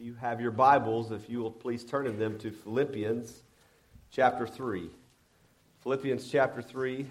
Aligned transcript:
you 0.00 0.14
have 0.14 0.40
your 0.40 0.50
Bibles, 0.50 1.10
if 1.10 1.28
you 1.28 1.40
will 1.40 1.50
please 1.50 1.84
turn 1.84 2.06
in 2.06 2.18
them 2.18 2.38
to 2.38 2.50
Philippians 2.50 3.42
chapter 4.10 4.46
3. 4.46 4.88
Philippians 5.82 6.26
chapter 6.30 6.62
3, 6.62 7.04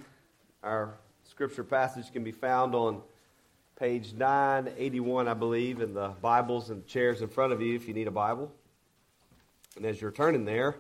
our 0.64 0.96
scripture 1.24 1.64
passage 1.64 2.12
can 2.12 2.24
be 2.24 2.32
found 2.32 2.74
on 2.74 3.04
page 3.78 4.14
981, 4.14 5.28
I 5.28 5.36
believe, 5.36 5.82
in 5.82 5.94
the 5.94 6.08
Bibles 6.20 6.72
and 6.72 6.84
chairs 6.88 7.22
in 7.22 7.28
front 7.28 7.54
of 7.54 7.62
you 7.62 7.76
if 7.76 7.88
you 7.88 7.94
need 7.94 8.08
a 8.08 8.12
Bible. 8.12 8.52
And 9.76 9.86
as 9.86 10.02
you're 10.02 10.10
turning 10.10 10.46
there, 10.46 10.76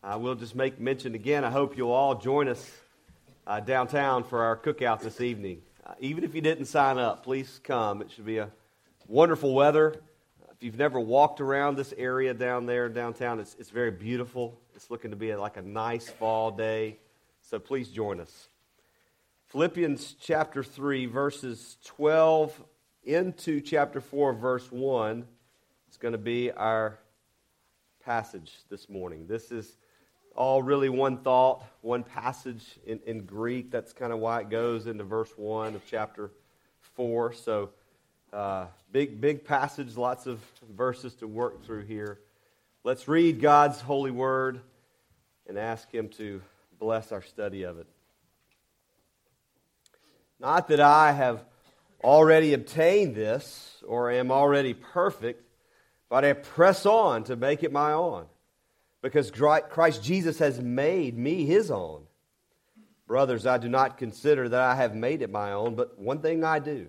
I 0.00 0.14
will 0.16 0.36
just 0.36 0.54
make 0.54 0.78
mention 0.78 1.16
again. 1.16 1.44
I 1.44 1.50
hope 1.50 1.76
you'll 1.76 1.90
all 1.90 2.14
join 2.14 2.46
us 2.46 2.70
uh, 3.48 3.58
downtown 3.58 4.22
for 4.22 4.44
our 4.44 4.56
cookout 4.56 5.00
this 5.00 5.20
evening. 5.20 5.62
Uh, 5.84 5.94
even 5.98 6.22
if 6.22 6.36
you 6.36 6.40
didn't 6.40 6.66
sign 6.66 6.98
up, 6.98 7.24
please 7.24 7.60
come. 7.64 8.00
It 8.00 8.12
should 8.12 8.26
be 8.26 8.38
a 8.38 8.48
wonderful 9.08 9.52
weather. 9.52 10.00
If 10.62 10.66
you've 10.66 10.78
never 10.78 11.00
walked 11.00 11.40
around 11.40 11.76
this 11.76 11.92
area 11.98 12.32
down 12.32 12.66
there 12.66 12.88
downtown, 12.88 13.40
it's, 13.40 13.56
it's 13.58 13.70
very 13.70 13.90
beautiful. 13.90 14.60
It's 14.76 14.92
looking 14.92 15.10
to 15.10 15.16
be 15.16 15.34
like 15.34 15.56
a 15.56 15.62
nice 15.62 16.08
fall 16.08 16.52
day. 16.52 16.98
So 17.40 17.58
please 17.58 17.88
join 17.88 18.20
us. 18.20 18.46
Philippians 19.48 20.14
chapter 20.20 20.62
3, 20.62 21.06
verses 21.06 21.78
12 21.84 22.62
into 23.02 23.60
chapter 23.60 24.00
4, 24.00 24.34
verse 24.34 24.70
1 24.70 25.26
is 25.90 25.96
going 25.96 26.12
to 26.12 26.18
be 26.18 26.52
our 26.52 26.96
passage 28.04 28.52
this 28.70 28.88
morning. 28.88 29.26
This 29.26 29.50
is 29.50 29.78
all 30.36 30.62
really 30.62 30.88
one 30.88 31.16
thought, 31.16 31.64
one 31.80 32.04
passage 32.04 32.78
in, 32.86 33.00
in 33.04 33.24
Greek. 33.24 33.72
That's 33.72 33.92
kind 33.92 34.12
of 34.12 34.20
why 34.20 34.42
it 34.42 34.48
goes 34.48 34.86
into 34.86 35.02
verse 35.02 35.32
1 35.34 35.74
of 35.74 35.82
chapter 35.90 36.30
4. 36.94 37.32
So 37.32 37.70
uh, 38.32 38.66
big, 38.90 39.20
big 39.20 39.44
passage, 39.44 39.96
lots 39.96 40.26
of 40.26 40.40
verses 40.70 41.14
to 41.16 41.26
work 41.26 41.64
through 41.64 41.84
here. 41.84 42.18
Let's 42.84 43.06
read 43.06 43.40
God's 43.40 43.80
holy 43.80 44.10
word 44.10 44.60
and 45.46 45.58
ask 45.58 45.90
Him 45.92 46.08
to 46.10 46.40
bless 46.78 47.12
our 47.12 47.22
study 47.22 47.64
of 47.64 47.78
it. 47.78 47.86
Not 50.40 50.68
that 50.68 50.80
I 50.80 51.12
have 51.12 51.44
already 52.02 52.54
obtained 52.54 53.14
this 53.14 53.82
or 53.86 54.10
am 54.10 54.32
already 54.32 54.74
perfect, 54.74 55.44
but 56.08 56.24
I 56.24 56.32
press 56.32 56.84
on 56.84 57.24
to 57.24 57.36
make 57.36 57.62
it 57.62 57.72
my 57.72 57.92
own, 57.92 58.26
because 59.02 59.30
Christ 59.30 60.02
Jesus 60.02 60.38
has 60.38 60.60
made 60.60 61.16
me 61.16 61.44
His 61.44 61.70
own. 61.70 62.02
Brothers, 63.06 63.46
I 63.46 63.58
do 63.58 63.68
not 63.68 63.98
consider 63.98 64.48
that 64.48 64.60
I 64.60 64.74
have 64.74 64.94
made 64.94 65.22
it 65.22 65.30
my 65.30 65.52
own, 65.52 65.74
but 65.74 65.98
one 65.98 66.20
thing 66.20 66.44
I 66.44 66.58
do 66.58 66.88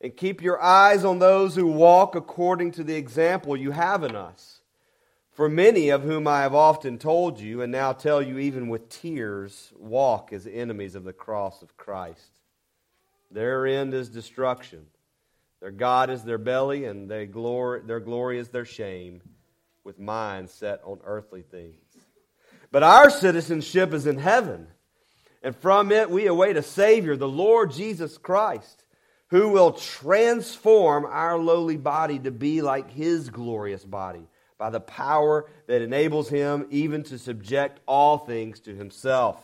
and 0.00 0.16
keep 0.16 0.42
your 0.42 0.60
eyes 0.60 1.04
on 1.04 1.18
those 1.18 1.54
who 1.54 1.66
walk 1.66 2.14
according 2.14 2.72
to 2.72 2.84
the 2.84 2.94
example 2.94 3.56
you 3.56 3.70
have 3.70 4.02
in 4.02 4.16
us. 4.16 4.60
For 5.32 5.48
many 5.48 5.90
of 5.90 6.02
whom 6.02 6.26
I 6.26 6.40
have 6.40 6.54
often 6.54 6.98
told 6.98 7.38
you, 7.38 7.62
and 7.62 7.70
now 7.70 7.92
tell 7.92 8.20
you 8.20 8.38
even 8.38 8.68
with 8.68 8.88
tears, 8.88 9.72
walk 9.78 10.32
as 10.32 10.46
enemies 10.46 10.94
of 10.94 11.04
the 11.04 11.12
cross 11.12 11.62
of 11.62 11.76
Christ. 11.76 12.40
Their 13.30 13.66
end 13.66 13.94
is 13.94 14.08
destruction. 14.08 14.86
Their 15.60 15.70
God 15.70 16.10
is 16.10 16.24
their 16.24 16.38
belly, 16.38 16.86
and 16.86 17.08
glory, 17.32 17.82
their 17.82 18.00
glory 18.00 18.38
is 18.38 18.48
their 18.48 18.64
shame, 18.64 19.20
with 19.84 19.98
minds 19.98 20.52
set 20.52 20.80
on 20.84 20.98
earthly 21.04 21.42
things. 21.42 21.76
But 22.72 22.82
our 22.82 23.10
citizenship 23.10 23.92
is 23.92 24.06
in 24.06 24.18
heaven, 24.18 24.66
and 25.42 25.54
from 25.54 25.92
it 25.92 26.10
we 26.10 26.26
await 26.26 26.56
a 26.56 26.62
Savior, 26.62 27.16
the 27.16 27.28
Lord 27.28 27.72
Jesus 27.72 28.18
Christ 28.18 28.84
who 29.30 29.48
will 29.48 29.72
transform 29.72 31.06
our 31.06 31.38
lowly 31.38 31.76
body 31.76 32.18
to 32.18 32.30
be 32.30 32.62
like 32.62 32.90
his 32.90 33.30
glorious 33.30 33.84
body 33.84 34.26
by 34.58 34.70
the 34.70 34.80
power 34.80 35.46
that 35.66 35.82
enables 35.82 36.28
him 36.28 36.66
even 36.70 37.02
to 37.04 37.18
subject 37.18 37.80
all 37.86 38.18
things 38.18 38.60
to 38.60 38.74
himself. 38.74 39.42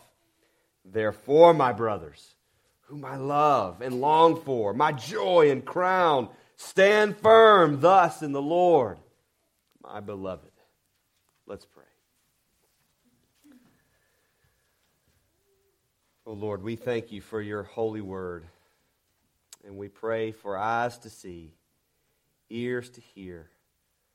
Therefore, 0.85 1.53
my 1.53 1.71
brothers, 1.71 2.35
whom 2.81 3.05
I 3.05 3.15
love 3.15 3.81
and 3.81 4.01
long 4.01 4.41
for, 4.41 4.73
my 4.73 4.91
joy 4.91 5.51
and 5.51 5.65
crown, 5.65 6.29
stand 6.57 7.17
firm 7.17 7.79
thus 7.79 8.21
in 8.21 8.33
the 8.33 8.41
Lord, 8.41 8.99
my 9.81 10.01
beloved. 10.01 10.51
Let's 11.45 11.65
pray. 11.65 11.83
Oh 16.25 16.33
Lord, 16.33 16.61
we 16.61 16.75
thank 16.75 17.13
you 17.13 17.21
for 17.21 17.41
your 17.41 17.63
holy 17.63 18.01
word. 18.01 18.45
And 19.67 19.75
we 19.75 19.89
pray 19.89 20.31
for 20.31 20.57
eyes 20.57 20.97
to 20.99 21.09
see, 21.09 21.51
ears 22.49 22.89
to 22.91 23.01
hear, 23.01 23.49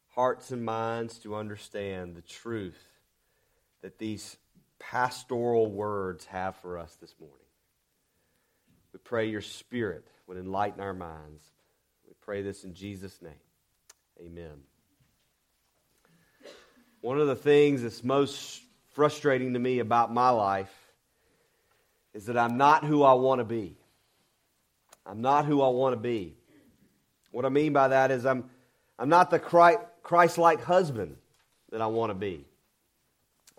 hearts 0.08 0.50
and 0.50 0.64
minds 0.64 1.18
to 1.18 1.36
understand 1.36 2.16
the 2.16 2.22
truth 2.22 2.82
that 3.82 3.98
these 3.98 4.38
pastoral 4.78 5.70
words 5.70 6.24
have 6.24 6.56
for 6.56 6.78
us 6.78 6.96
this 7.02 7.14
morning. 7.20 7.36
We 8.94 8.98
pray 9.00 9.26
your 9.28 9.42
Spirit 9.42 10.08
would 10.26 10.38
enlighten 10.38 10.80
our 10.80 10.94
minds. 10.94 11.44
We 12.08 12.14
pray 12.22 12.40
this 12.40 12.64
in 12.64 12.72
Jesus' 12.72 13.20
name. 13.20 13.32
Amen. 14.24 14.62
One 17.02 17.20
of 17.20 17.26
the 17.26 17.36
things 17.36 17.82
that's 17.82 18.02
most 18.02 18.62
frustrating 18.94 19.52
to 19.52 19.58
me 19.58 19.80
about 19.80 20.14
my 20.14 20.30
life 20.30 20.72
is 22.14 22.24
that 22.26 22.38
I'm 22.38 22.56
not 22.56 22.84
who 22.84 23.02
I 23.02 23.12
want 23.12 23.40
to 23.40 23.44
be. 23.44 23.76
I'm 25.06 25.20
not 25.20 25.46
who 25.46 25.62
I 25.62 25.68
want 25.68 25.94
to 25.94 26.00
be. 26.00 26.34
What 27.30 27.44
I 27.44 27.48
mean 27.48 27.72
by 27.72 27.88
that 27.88 28.10
is 28.10 28.24
I'm, 28.26 28.44
I'm 28.98 29.08
not 29.08 29.30
the 29.30 29.38
Christ 29.38 30.38
like 30.38 30.62
husband 30.62 31.16
that 31.70 31.80
I 31.80 31.86
want 31.86 32.10
to 32.10 32.14
be. 32.14 32.44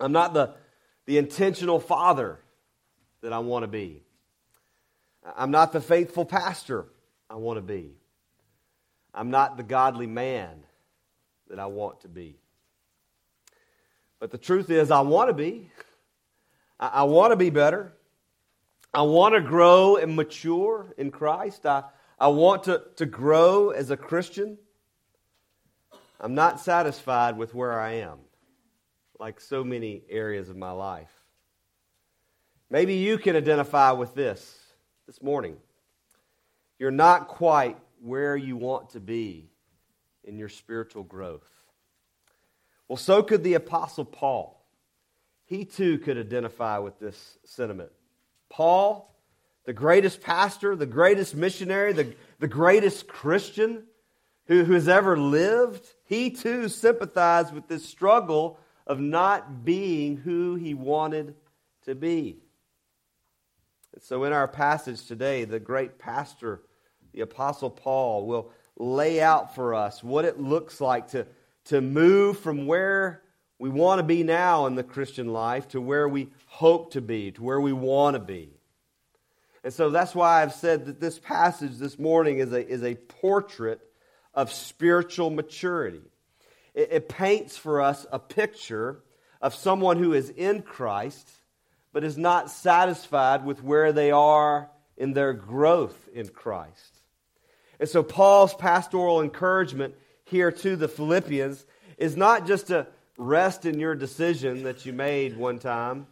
I'm 0.00 0.12
not 0.12 0.34
the, 0.34 0.54
the 1.06 1.18
intentional 1.18 1.80
father 1.80 2.38
that 3.20 3.32
I 3.32 3.40
want 3.40 3.62
to 3.64 3.68
be. 3.68 4.02
I'm 5.36 5.50
not 5.50 5.72
the 5.72 5.80
faithful 5.80 6.24
pastor 6.24 6.86
I 7.28 7.36
want 7.36 7.56
to 7.56 7.62
be. 7.62 7.90
I'm 9.14 9.30
not 9.30 9.56
the 9.56 9.62
godly 9.62 10.06
man 10.06 10.62
that 11.48 11.58
I 11.58 11.66
want 11.66 12.00
to 12.02 12.08
be. 12.08 12.36
But 14.18 14.30
the 14.30 14.38
truth 14.38 14.70
is, 14.70 14.90
I 14.90 15.00
want 15.00 15.28
to 15.28 15.34
be. 15.34 15.70
I, 16.78 16.88
I 16.88 17.02
want 17.04 17.32
to 17.32 17.36
be 17.36 17.50
better. 17.50 17.92
I 18.94 19.02
want 19.02 19.34
to 19.34 19.40
grow 19.40 19.96
and 19.96 20.14
mature 20.14 20.94
in 20.96 21.10
Christ. 21.10 21.66
I, 21.66 21.82
I 22.18 22.28
want 22.28 22.64
to, 22.64 22.80
to 22.96 23.06
grow 23.06 23.70
as 23.70 23.90
a 23.90 23.96
Christian. 23.96 24.56
I'm 26.20 26.36
not 26.36 26.60
satisfied 26.60 27.36
with 27.36 27.54
where 27.54 27.78
I 27.78 27.94
am, 27.94 28.18
like 29.18 29.40
so 29.40 29.64
many 29.64 30.04
areas 30.08 30.48
of 30.48 30.56
my 30.56 30.70
life. 30.70 31.10
Maybe 32.70 32.94
you 32.94 33.18
can 33.18 33.34
identify 33.34 33.90
with 33.90 34.14
this 34.14 34.58
this 35.08 35.20
morning. 35.20 35.56
You're 36.78 36.92
not 36.92 37.26
quite 37.26 37.76
where 38.00 38.36
you 38.36 38.56
want 38.56 38.90
to 38.90 39.00
be 39.00 39.50
in 40.22 40.38
your 40.38 40.48
spiritual 40.48 41.02
growth. 41.02 41.50
Well, 42.86 42.96
so 42.96 43.24
could 43.24 43.42
the 43.42 43.54
Apostle 43.54 44.04
Paul. 44.04 44.64
He 45.46 45.64
too 45.64 45.98
could 45.98 46.16
identify 46.16 46.78
with 46.78 47.00
this 47.00 47.38
sentiment. 47.44 47.90
Paul, 48.50 49.14
the 49.64 49.72
greatest 49.72 50.20
pastor, 50.20 50.76
the 50.76 50.86
greatest 50.86 51.34
missionary, 51.34 51.92
the, 51.92 52.14
the 52.38 52.48
greatest 52.48 53.08
Christian 53.08 53.84
who, 54.46 54.64
who 54.64 54.74
has 54.74 54.88
ever 54.88 55.18
lived, 55.18 55.86
he 56.04 56.30
too 56.30 56.68
sympathized 56.68 57.54
with 57.54 57.68
this 57.68 57.88
struggle 57.88 58.58
of 58.86 59.00
not 59.00 59.64
being 59.64 60.18
who 60.18 60.54
he 60.54 60.74
wanted 60.74 61.34
to 61.84 61.94
be. 61.94 62.38
And 63.94 64.02
so, 64.02 64.24
in 64.24 64.32
our 64.32 64.48
passage 64.48 65.06
today, 65.06 65.44
the 65.44 65.60
great 65.60 65.98
pastor, 65.98 66.62
the 67.12 67.20
Apostle 67.20 67.70
Paul, 67.70 68.26
will 68.26 68.50
lay 68.76 69.20
out 69.20 69.54
for 69.54 69.74
us 69.74 70.02
what 70.02 70.24
it 70.24 70.40
looks 70.40 70.80
like 70.80 71.08
to, 71.08 71.26
to 71.66 71.80
move 71.80 72.38
from 72.38 72.66
where 72.66 73.22
we 73.58 73.68
want 73.68 73.98
to 73.98 74.02
be 74.02 74.22
now 74.22 74.66
in 74.66 74.74
the 74.74 74.82
Christian 74.82 75.28
life 75.28 75.68
to 75.68 75.80
where 75.80 76.08
we 76.08 76.28
hope 76.46 76.92
to 76.92 77.00
be, 77.00 77.30
to 77.32 77.42
where 77.42 77.60
we 77.60 77.72
want 77.72 78.14
to 78.14 78.20
be. 78.20 78.50
And 79.62 79.72
so 79.72 79.90
that's 79.90 80.14
why 80.14 80.42
I've 80.42 80.52
said 80.52 80.86
that 80.86 81.00
this 81.00 81.18
passage 81.18 81.78
this 81.78 81.98
morning 81.98 82.38
is 82.38 82.52
a, 82.52 82.66
is 82.66 82.82
a 82.82 82.94
portrait 82.94 83.80
of 84.34 84.52
spiritual 84.52 85.30
maturity. 85.30 86.02
it, 86.74 86.88
it 86.90 87.08
paints 87.08 87.56
for 87.56 87.80
us 87.80 88.04
a 88.12 88.18
picture 88.18 89.02
of 89.40 89.54
someone 89.54 89.98
who 89.98 90.12
is 90.12 90.30
in 90.30 90.62
Christ 90.62 91.28
but 91.94 92.02
is 92.02 92.18
not 92.18 92.50
satisfied 92.50 93.44
with 93.44 93.62
where 93.62 93.92
they 93.92 94.10
are 94.10 94.68
in 94.96 95.12
their 95.12 95.32
growth 95.32 96.08
in 96.12 96.28
Christ. 96.28 96.98
And 97.78 97.88
so, 97.88 98.02
Paul's 98.02 98.52
pastoral 98.52 99.22
encouragement 99.22 99.94
here 100.24 100.50
to 100.50 100.76
the 100.76 100.88
Philippians 100.88 101.64
is 101.96 102.16
not 102.16 102.46
just 102.46 102.66
to 102.66 102.88
rest 103.16 103.64
in 103.64 103.78
your 103.78 103.94
decision 103.94 104.64
that 104.64 104.84
you 104.84 104.92
made 104.92 105.36
one 105.36 105.58
time. 105.58 106.06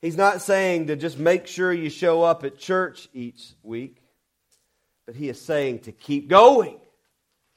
He's 0.00 0.16
not 0.16 0.42
saying 0.42 0.86
to 0.86 0.96
just 0.96 1.18
make 1.18 1.46
sure 1.46 1.72
you 1.72 1.90
show 1.90 2.22
up 2.22 2.44
at 2.44 2.58
church 2.58 3.08
each 3.12 3.52
week, 3.62 4.02
but 5.06 5.16
he 5.16 5.28
is 5.28 5.40
saying 5.40 5.80
to 5.80 5.92
keep 5.92 6.28
going. 6.28 6.78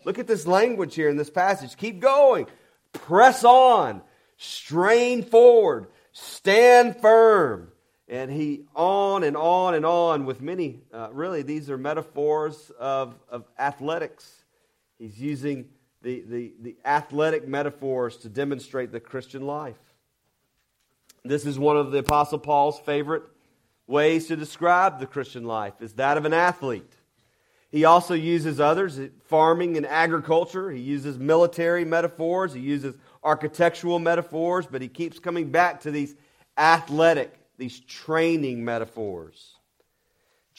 Look 0.03 0.17
at 0.17 0.27
this 0.27 0.47
language 0.47 0.95
here 0.95 1.09
in 1.09 1.17
this 1.17 1.29
passage. 1.29 1.77
Keep 1.77 1.99
going. 1.99 2.47
Press 2.93 3.43
on. 3.43 4.01
Strain 4.37 5.23
forward. 5.23 5.87
Stand 6.11 6.99
firm. 6.99 7.71
And 8.07 8.31
he 8.31 8.65
on 8.75 9.23
and 9.23 9.37
on 9.37 9.75
and 9.75 9.85
on 9.85 10.25
with 10.25 10.41
many, 10.41 10.81
uh, 10.91 11.09
really, 11.13 11.43
these 11.43 11.69
are 11.69 11.77
metaphors 11.77 12.71
of, 12.77 13.15
of 13.29 13.45
athletics. 13.57 14.29
He's 14.97 15.17
using 15.19 15.69
the, 16.01 16.23
the, 16.27 16.53
the 16.61 16.75
athletic 16.85 17.47
metaphors 17.47 18.17
to 18.17 18.29
demonstrate 18.29 18.91
the 18.91 18.99
Christian 18.99 19.45
life. 19.45 19.77
This 21.23 21.45
is 21.45 21.59
one 21.59 21.77
of 21.77 21.91
the 21.91 21.99
Apostle 21.99 22.39
Paul's 22.39 22.79
favorite 22.79 23.23
ways 23.85 24.27
to 24.27 24.35
describe 24.35 24.99
the 24.99 25.05
Christian 25.05 25.43
life, 25.43 25.73
is 25.81 25.93
that 25.93 26.17
of 26.17 26.25
an 26.25 26.33
athlete. 26.33 26.91
He 27.69 27.85
also 27.85 28.13
uses 28.15 28.59
others, 28.59 28.99
farming 29.25 29.77
and 29.77 29.85
agriculture. 29.85 30.71
He 30.71 30.81
uses 30.81 31.17
military 31.17 31.85
metaphors. 31.85 32.53
He 32.53 32.59
uses 32.59 32.95
architectural 33.23 33.99
metaphors, 33.99 34.65
but 34.65 34.81
he 34.81 34.89
keeps 34.89 35.19
coming 35.19 35.51
back 35.51 35.81
to 35.81 35.91
these 35.91 36.15
athletic, 36.57 37.33
these 37.57 37.79
training 37.81 38.65
metaphors. 38.65 39.55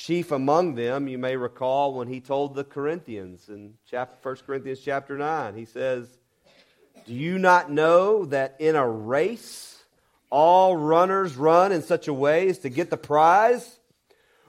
Chief 0.05 0.33
among 0.33 0.75
them, 0.75 1.07
you 1.07 1.17
may 1.17 1.37
recall 1.37 1.95
when 1.95 2.09
he 2.09 2.19
told 2.19 2.57
the 2.57 2.65
Corinthians 2.65 3.49
in 3.49 3.75
chapter, 3.89 4.17
1 4.21 4.39
Corinthians 4.45 4.81
chapter 4.81 5.17
9, 5.17 5.55
he 5.55 5.65
says, 5.65 6.09
Do 7.07 7.15
you 7.15 7.39
not 7.39 7.71
know 7.71 8.25
that 8.25 8.57
in 8.59 8.75
a 8.75 8.89
race 8.89 9.81
all 10.29 10.77
runners 10.77 11.37
run 11.37 11.71
in 11.71 11.83
such 11.83 12.09
a 12.09 12.13
way 12.13 12.49
as 12.49 12.59
to 12.59 12.69
get 12.69 12.91
the 12.91 12.97
prize? 12.97 13.79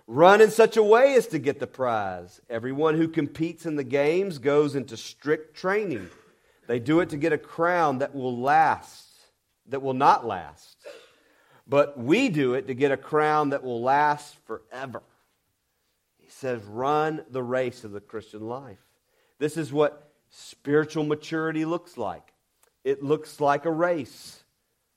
Run 0.08 0.42
in 0.42 0.50
such 0.50 0.76
a 0.76 0.82
way 0.82 1.14
as 1.14 1.28
to 1.28 1.38
get 1.38 1.60
the 1.60 1.68
prize. 1.68 2.42
Everyone 2.50 2.96
who 2.96 3.08
competes 3.08 3.68
in 3.68 3.76
the 3.76 3.84
games 3.84 4.40
goes 4.40 4.74
into 4.74 4.98
strict 4.98 5.56
training. 5.56 6.10
They 6.66 6.80
do 6.80 7.00
it 7.00 7.12
to 7.12 7.18
get 7.18 7.32
a 7.32 7.38
crown 7.38 8.00
that 8.00 8.16
will 8.16 8.36
last, 8.36 9.08
that 9.68 9.84
will 9.84 9.94
not 9.94 10.26
last. 10.26 10.78
But 11.68 11.96
we 11.96 12.30
do 12.30 12.56
it 12.56 12.66
to 12.66 12.74
get 12.74 12.92
a 12.92 12.98
crown 12.98 13.52
that 13.52 13.64
will 13.64 13.84
last 13.84 14.36
forever. 14.48 15.04
Says, 16.44 16.62
run 16.66 17.24
the 17.30 17.42
race 17.42 17.86
of 17.86 17.94
the 17.94 18.02
Christian 18.02 18.42
life. 18.42 18.82
This 19.40 19.56
is 19.56 19.72
what 19.72 20.12
spiritual 20.30 21.06
maturity 21.06 21.64
looks 21.64 21.98
like. 21.98 22.34
It 22.84 23.02
looks 23.02 23.40
like 23.40 23.64
a 23.64 23.72
race, 23.72 24.44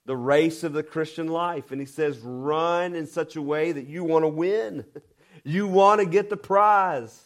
the 0.07 0.17
race 0.17 0.65
of 0.65 0.73
the 0.73 0.83
Christian 0.83 1.29
life. 1.29 1.71
And 1.71 1.81
he 1.81 1.87
says, 1.87 2.19
run 2.19 2.97
in 2.97 3.07
such 3.07 3.37
a 3.37 3.43
way 3.43 3.71
that 3.71 3.87
you 3.87 4.03
want 4.03 4.25
to 4.25 4.29
win. 4.29 4.85
You 5.45 5.69
want 5.69 6.01
to 6.01 6.07
get 6.07 6.29
the 6.29 6.37
prize. 6.37 7.23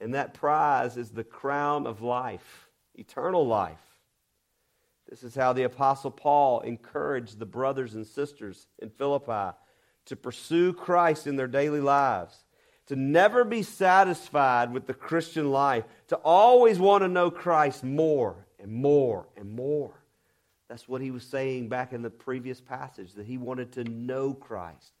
And 0.00 0.14
that 0.14 0.32
prize 0.32 0.96
is 0.96 1.10
the 1.10 1.24
crown 1.24 1.86
of 1.86 2.00
life 2.00 2.68
eternal 2.94 3.46
life. 3.46 3.98
This 5.10 5.22
is 5.22 5.34
how 5.34 5.52
the 5.52 5.64
Apostle 5.64 6.10
Paul 6.10 6.60
encouraged 6.60 7.38
the 7.38 7.44
brothers 7.44 7.94
and 7.94 8.06
sisters 8.06 8.68
in 8.78 8.88
Philippi 8.88 9.54
to 10.06 10.16
pursue 10.16 10.72
Christ 10.72 11.26
in 11.26 11.36
their 11.36 11.46
daily 11.46 11.82
lives, 11.82 12.45
to 12.86 12.96
never 12.96 13.44
be 13.44 13.62
satisfied 13.62 14.72
with 14.72 14.86
the 14.86 14.94
Christian 14.94 15.50
life, 15.50 15.84
to 16.08 16.16
always 16.16 16.78
want 16.78 17.02
to 17.02 17.08
know 17.08 17.30
Christ 17.30 17.82
more 17.82 18.46
and 18.60 18.72
more 18.72 19.26
and 19.36 19.50
more. 19.50 19.92
That's 20.68 20.88
what 20.88 21.00
he 21.00 21.10
was 21.10 21.24
saying 21.24 21.68
back 21.68 21.92
in 21.92 22.02
the 22.02 22.10
previous 22.10 22.60
passage, 22.60 23.12
that 23.14 23.26
he 23.26 23.38
wanted 23.38 23.72
to 23.72 23.84
know 23.84 24.34
Christ, 24.34 24.92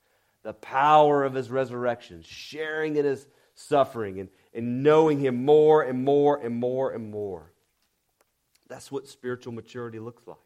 the 0.42 0.52
power 0.52 1.24
of 1.24 1.34
his 1.34 1.50
resurrection, 1.50 2.22
sharing 2.26 2.96
in 2.96 3.04
his 3.04 3.26
suffering, 3.54 4.20
and, 4.20 4.28
and 4.52 4.82
knowing 4.82 5.18
him 5.18 5.44
more 5.44 5.82
and 5.82 6.04
more 6.04 6.36
and 6.36 6.56
more 6.56 6.92
and 6.92 7.10
more. 7.10 7.50
That's 8.68 8.90
what 8.90 9.08
spiritual 9.08 9.52
maturity 9.52 9.98
looks 9.98 10.26
like. 10.26 10.38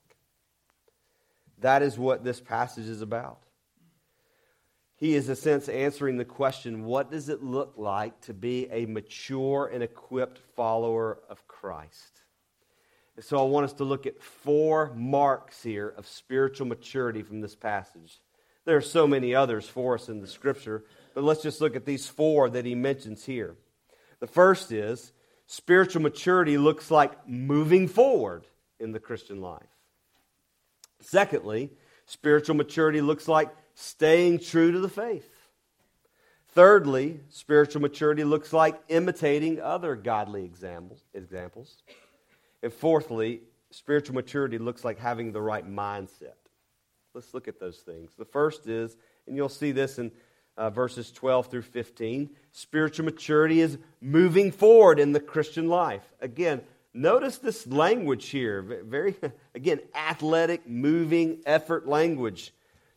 That 1.61 1.83
is 1.83 1.99
what 1.99 2.25
this 2.25 2.41
passage 2.41 2.87
is 2.87 3.03
about. 3.03 3.39
He 5.01 5.15
is, 5.15 5.29
in 5.29 5.33
a 5.33 5.37
sense, 5.37 5.71
answering 5.71 6.19
the 6.19 6.27
question 6.27 6.85
what 6.85 7.11
does 7.11 7.31
it 7.31 7.43
look 7.43 7.73
like 7.79 8.21
to 8.23 8.35
be 8.35 8.69
a 8.71 8.85
mature 8.85 9.71
and 9.73 9.83
equipped 9.83 10.39
follower 10.55 11.19
of 11.31 11.49
Christ? 11.49 12.21
And 13.17 13.25
so 13.25 13.39
I 13.39 13.49
want 13.49 13.65
us 13.65 13.73
to 13.75 13.85
look 13.85 14.07
at 14.07 14.23
four 14.23 14.93
marks 14.95 15.63
here 15.63 15.89
of 15.97 16.07
spiritual 16.07 16.67
maturity 16.67 17.23
from 17.23 17.41
this 17.41 17.57
passage. 17.57 18.21
There 18.67 18.77
are 18.77 18.83
so 18.83 19.07
many 19.07 19.35
others 19.35 19.67
for 19.67 19.95
us 19.95 20.11
in 20.11 20.21
the 20.21 20.27
scripture, 20.27 20.85
but 21.15 21.25
let's 21.25 21.43
just 21.43 21.63
look 21.63 21.77
at 21.77 21.87
these 21.87 22.07
four 22.07 22.51
that 22.51 22.67
he 22.67 22.75
mentions 22.75 23.25
here. 23.25 23.57
The 24.21 24.27
first 24.27 24.71
is 24.71 25.13
spiritual 25.47 26.03
maturity 26.03 26.59
looks 26.59 26.91
like 26.91 27.27
moving 27.27 27.89
forward 27.89 28.45
in 28.79 28.93
the 28.93 29.01
Christian 29.01 29.41
life. 29.41 29.63
Secondly, 31.01 31.71
spiritual 32.05 32.57
maturity 32.57 33.01
looks 33.01 33.29
like 33.29 33.49
staying 33.81 34.41
true 34.41 34.73
to 34.73 34.79
the 34.79 34.89
faith. 34.89 35.29
Thirdly, 36.49 37.21
spiritual 37.31 37.81
maturity 37.81 38.25
looks 38.25 38.53
like 38.53 38.81
imitating 38.89 39.61
other 39.61 39.95
godly 39.95 40.45
examples. 40.45 41.83
And 42.63 42.73
fourthly, 42.73 43.43
spiritual 43.71 44.17
maturity 44.17 44.59
looks 44.59 44.85
like 44.85 44.99
having 44.99 45.33
the 45.33 45.41
right 45.41 45.67
mindset. 45.67 46.35
Let's 47.15 47.33
look 47.35 47.49
at 47.49 47.61
those 47.61 47.79
things. 47.79 48.13
The 48.19 48.25
first 48.25 48.67
is, 48.67 48.97
and 49.27 49.37
you'll 49.37 49.49
see 49.49 49.73
this 49.73 49.99
in 49.99 50.11
uh, 50.57 50.71
verses 50.71 51.11
12 51.13 51.47
through 51.47 51.63
15. 51.63 52.31
Spiritual 52.53 53.05
maturity 53.05 53.61
is 53.61 53.79
moving 54.01 54.53
forward 54.53 54.99
in 54.99 55.13
the 55.13 55.21
Christian 55.21 55.69
life. 55.69 56.03
Again, 56.21 56.63
notice 56.93 57.39
this 57.39 57.67
language 57.67 58.29
here. 58.29 58.61
Very, 58.85 59.15
again, 59.55 59.81
athletic, 59.95 60.69
moving, 60.69 61.41
effort 61.47 61.87
language. 61.87 62.53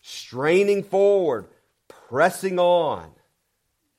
Straining 0.05 0.83
forward, 0.83 1.47
pressing 1.87 2.59
on. 2.59 3.09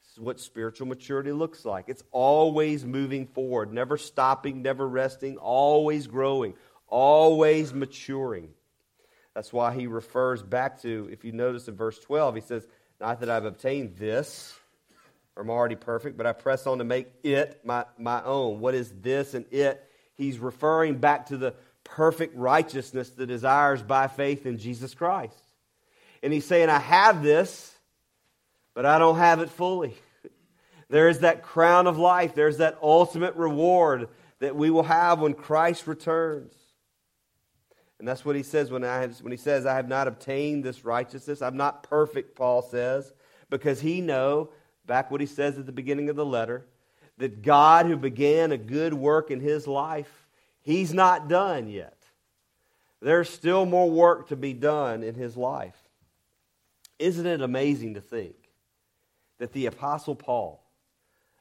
This 0.02 0.12
is 0.12 0.20
what 0.20 0.38
spiritual 0.38 0.86
maturity 0.86 1.32
looks 1.32 1.64
like. 1.64 1.86
It's 1.88 2.02
always 2.12 2.84
moving 2.84 3.26
forward, 3.26 3.72
never 3.72 3.96
stopping, 3.96 4.60
never 4.60 4.86
resting, 4.86 5.38
always 5.38 6.06
growing, 6.06 6.54
always 6.88 7.72
maturing. 7.72 8.50
That's 9.32 9.50
why 9.50 9.72
he 9.74 9.86
refers 9.86 10.42
back 10.42 10.82
to, 10.82 11.08
if 11.10 11.24
you 11.24 11.32
notice 11.32 11.68
in 11.68 11.74
verse 11.74 11.98
12, 11.98 12.34
he 12.34 12.40
says, 12.42 12.68
not 13.00 13.20
that 13.20 13.30
I've 13.30 13.46
obtained 13.46 13.96
this, 13.96 14.54
or 15.34 15.42
I'm 15.42 15.48
already 15.48 15.74
perfect, 15.74 16.18
but 16.18 16.26
I 16.26 16.32
press 16.32 16.66
on 16.66 16.78
to 16.78 16.84
make 16.84 17.08
it 17.22 17.62
my, 17.64 17.86
my 17.98 18.22
own. 18.22 18.60
What 18.60 18.74
is 18.74 18.92
this 19.00 19.32
and 19.32 19.46
it? 19.50 19.82
He's 20.16 20.38
referring 20.38 20.98
back 20.98 21.26
to 21.28 21.38
the 21.38 21.54
perfect 21.82 22.36
righteousness 22.36 23.08
that 23.12 23.30
is 23.30 23.42
ours 23.42 23.82
by 23.82 24.06
faith 24.06 24.44
in 24.44 24.58
Jesus 24.58 24.94
Christ. 24.94 25.43
And 26.24 26.32
he's 26.32 26.46
saying, 26.46 26.70
I 26.70 26.78
have 26.78 27.22
this, 27.22 27.70
but 28.72 28.86
I 28.86 28.98
don't 28.98 29.18
have 29.18 29.40
it 29.40 29.50
fully. 29.50 29.94
There 30.88 31.10
is 31.10 31.18
that 31.18 31.42
crown 31.42 31.86
of 31.86 31.98
life, 31.98 32.34
there's 32.34 32.56
that 32.58 32.78
ultimate 32.82 33.34
reward 33.36 34.08
that 34.38 34.56
we 34.56 34.70
will 34.70 34.84
have 34.84 35.20
when 35.20 35.34
Christ 35.34 35.86
returns. 35.86 36.54
And 37.98 38.08
that's 38.08 38.24
what 38.24 38.36
he 38.36 38.42
says 38.42 38.70
when, 38.70 38.84
I 38.84 39.06
when 39.06 39.32
he 39.32 39.36
says, 39.36 39.66
I 39.66 39.74
have 39.74 39.86
not 39.86 40.08
obtained 40.08 40.64
this 40.64 40.82
righteousness. 40.82 41.42
I'm 41.42 41.58
not 41.58 41.82
perfect, 41.82 42.36
Paul 42.36 42.62
says, 42.62 43.12
because 43.50 43.82
he 43.82 44.00
know, 44.00 44.48
back 44.86 45.10
what 45.10 45.20
he 45.20 45.26
says 45.26 45.58
at 45.58 45.66
the 45.66 45.72
beginning 45.72 46.08
of 46.08 46.16
the 46.16 46.24
letter, 46.24 46.64
that 47.18 47.42
God 47.42 47.84
who 47.84 47.96
began 47.96 48.50
a 48.50 48.56
good 48.56 48.94
work 48.94 49.30
in 49.30 49.40
his 49.40 49.66
life, 49.66 50.26
he's 50.62 50.94
not 50.94 51.28
done 51.28 51.68
yet. 51.68 51.98
There's 53.02 53.28
still 53.28 53.66
more 53.66 53.90
work 53.90 54.28
to 54.28 54.36
be 54.36 54.54
done 54.54 55.02
in 55.02 55.14
his 55.14 55.36
life. 55.36 55.76
Isn't 56.98 57.26
it 57.26 57.40
amazing 57.40 57.94
to 57.94 58.00
think 58.00 58.36
that 59.38 59.52
the 59.52 59.66
Apostle 59.66 60.14
Paul, 60.14 60.64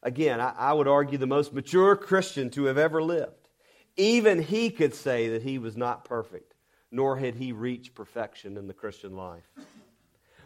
again, 0.02 0.40
I, 0.40 0.54
I 0.58 0.74
would 0.74 0.88
argue 0.88 1.18
the 1.18 1.28
most 1.28 1.54
mature 1.54 1.96
Christian 1.96 2.50
to 2.52 2.66
have 2.66 2.78
ever 2.78 3.02
lived, 3.02 3.50
even 3.96 4.42
he 4.42 4.70
could 4.70 4.96
say 4.96 5.30
that 5.30 5.44
he 5.44 5.60
was 5.60 5.78
not 5.78 6.06
perfect, 6.06 6.56
nor 6.92 7.18
had 7.18 7.36
he 7.36 7.52
reached 7.52 7.94
perfection 7.94 8.58
in 8.58 8.68
the 8.68 8.74
Christian 8.74 9.16
life. 9.16 9.44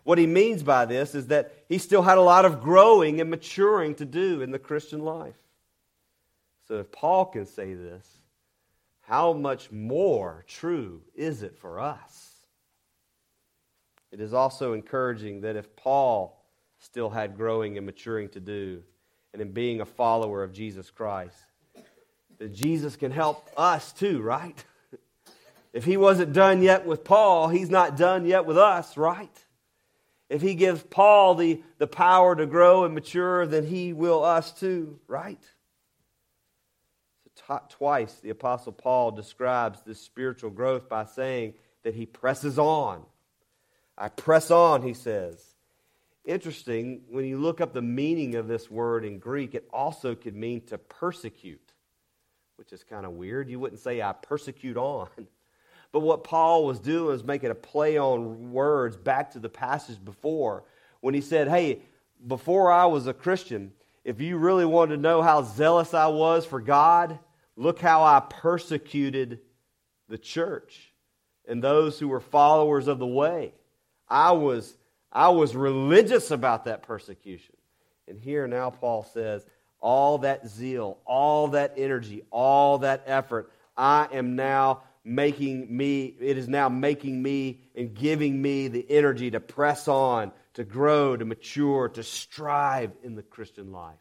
What 0.03 0.17
he 0.17 0.27
means 0.27 0.63
by 0.63 0.85
this 0.85 1.15
is 1.15 1.27
that 1.27 1.53
he 1.67 1.77
still 1.77 2.01
had 2.01 2.17
a 2.17 2.21
lot 2.21 2.45
of 2.45 2.61
growing 2.61 3.19
and 3.19 3.29
maturing 3.29 3.95
to 3.95 4.05
do 4.05 4.41
in 4.41 4.51
the 4.51 4.59
Christian 4.59 5.03
life. 5.03 5.35
So 6.67 6.75
if 6.75 6.91
Paul 6.91 7.25
can 7.25 7.45
say 7.45 7.73
this, 7.73 8.05
how 9.01 9.31
much 9.31 9.71
more 9.71 10.43
true 10.47 11.01
is 11.15 11.43
it 11.43 11.57
for 11.57 11.79
us? 11.79 12.26
It 14.11 14.21
is 14.21 14.33
also 14.33 14.73
encouraging 14.73 15.41
that 15.41 15.55
if 15.55 15.75
Paul 15.75 16.41
still 16.79 17.09
had 17.09 17.37
growing 17.37 17.77
and 17.77 17.85
maturing 17.85 18.29
to 18.29 18.39
do, 18.39 18.83
and 19.33 19.41
in 19.41 19.51
being 19.51 19.81
a 19.81 19.85
follower 19.85 20.43
of 20.43 20.53
Jesus 20.53 20.89
Christ, 20.89 21.37
that 22.39 22.53
Jesus 22.53 22.95
can 22.95 23.11
help 23.11 23.49
us 23.57 23.91
too, 23.91 24.21
right? 24.21 24.63
If 25.73 25.85
he 25.85 25.97
wasn't 25.97 26.33
done 26.33 26.63
yet 26.63 26.85
with 26.85 27.03
Paul, 27.03 27.49
he's 27.49 27.69
not 27.69 27.97
done 27.97 28.25
yet 28.25 28.45
with 28.45 28.57
us, 28.57 28.97
right? 28.97 29.29
If 30.29 30.41
he 30.41 30.55
gives 30.55 30.81
Paul 30.81 31.35
the, 31.35 31.61
the 31.77 31.87
power 31.87 32.35
to 32.35 32.45
grow 32.45 32.83
and 32.83 32.93
mature, 32.93 33.45
then 33.45 33.65
he 33.65 33.93
will 33.93 34.23
us 34.23 34.51
too, 34.51 34.99
right? 35.07 35.41
So 37.23 37.57
t- 37.59 37.75
twice 37.75 38.13
the 38.15 38.31
Apostle 38.31 38.73
Paul 38.73 39.11
describes 39.11 39.81
this 39.83 40.01
spiritual 40.01 40.49
growth 40.49 40.89
by 40.89 41.05
saying 41.05 41.53
that 41.83 41.93
he 41.93 42.05
presses 42.05 42.57
on. 42.59 43.05
I 43.97 44.09
press 44.09 44.51
on, 44.51 44.81
he 44.81 44.93
says. 44.93 45.43
Interesting, 46.23 47.01
when 47.09 47.25
you 47.25 47.37
look 47.37 47.61
up 47.61 47.73
the 47.73 47.81
meaning 47.81 48.35
of 48.35 48.47
this 48.47 48.69
word 48.69 49.05
in 49.05 49.17
Greek, 49.17 49.55
it 49.55 49.67
also 49.71 50.13
could 50.13 50.35
mean 50.35 50.61
to 50.65 50.77
persecute, 50.77 51.73
which 52.57 52.73
is 52.73 52.83
kind 52.83 53.05
of 53.05 53.13
weird. 53.13 53.49
You 53.49 53.59
wouldn't 53.59 53.81
say, 53.81 54.01
I 54.01 54.13
persecute 54.13 54.77
on. 54.77 55.09
But 55.93 56.01
what 56.01 56.25
Paul 56.25 56.65
was 56.65 56.79
doing 56.79 57.05
was 57.05 57.23
making 57.23 57.49
a 57.49 57.55
play 57.55 57.97
on 57.97 58.51
words 58.51 58.97
back 58.97 59.31
to 59.31 59.39
the 59.39 59.47
passage 59.47 60.03
before 60.03 60.65
when 60.99 61.13
he 61.13 61.21
said, 61.21 61.47
Hey, 61.47 61.81
before 62.27 62.71
I 62.71 62.87
was 62.87 63.07
a 63.07 63.13
Christian, 63.13 63.71
if 64.03 64.19
you 64.19 64.37
really 64.37 64.65
wanted 64.65 64.97
to 64.97 65.01
know 65.01 65.21
how 65.21 65.43
zealous 65.43 65.93
I 65.93 66.07
was 66.07 66.45
for 66.45 66.59
God, 66.59 67.17
look 67.55 67.79
how 67.79 68.03
I 68.03 68.19
persecuted 68.19 69.39
the 70.09 70.17
church 70.17 70.91
and 71.47 71.63
those 71.63 71.97
who 71.97 72.09
were 72.09 72.19
followers 72.19 72.87
of 72.87 72.99
the 72.99 73.07
way. 73.07 73.53
I 74.09 74.31
was, 74.31 74.75
I 75.11 75.29
was 75.29 75.55
religious 75.55 76.31
about 76.31 76.65
that 76.65 76.83
persecution. 76.83 77.55
And 78.07 78.19
here 78.19 78.47
now 78.47 78.69
Paul 78.69 79.03
says, 79.03 79.45
all 79.79 80.19
that 80.19 80.47
zeal, 80.47 80.97
all 81.05 81.49
that 81.49 81.73
energy, 81.77 82.23
all 82.31 82.79
that 82.79 83.03
effort, 83.05 83.51
I 83.75 84.07
am 84.11 84.35
now 84.35 84.83
making 85.03 85.75
me, 85.75 86.15
it 86.19 86.37
is 86.37 86.47
now 86.47 86.67
making 86.67 87.21
me 87.21 87.61
and 87.75 87.93
giving 87.93 88.41
me 88.41 88.67
the 88.67 88.85
energy 88.89 89.31
to 89.31 89.39
press 89.39 89.87
on, 89.87 90.31
to 90.55 90.63
grow, 90.63 91.15
to 91.15 91.25
mature, 91.25 91.89
to 91.89 92.03
strive 92.03 92.91
in 93.03 93.15
the 93.15 93.23
Christian 93.23 93.71
life. 93.71 93.95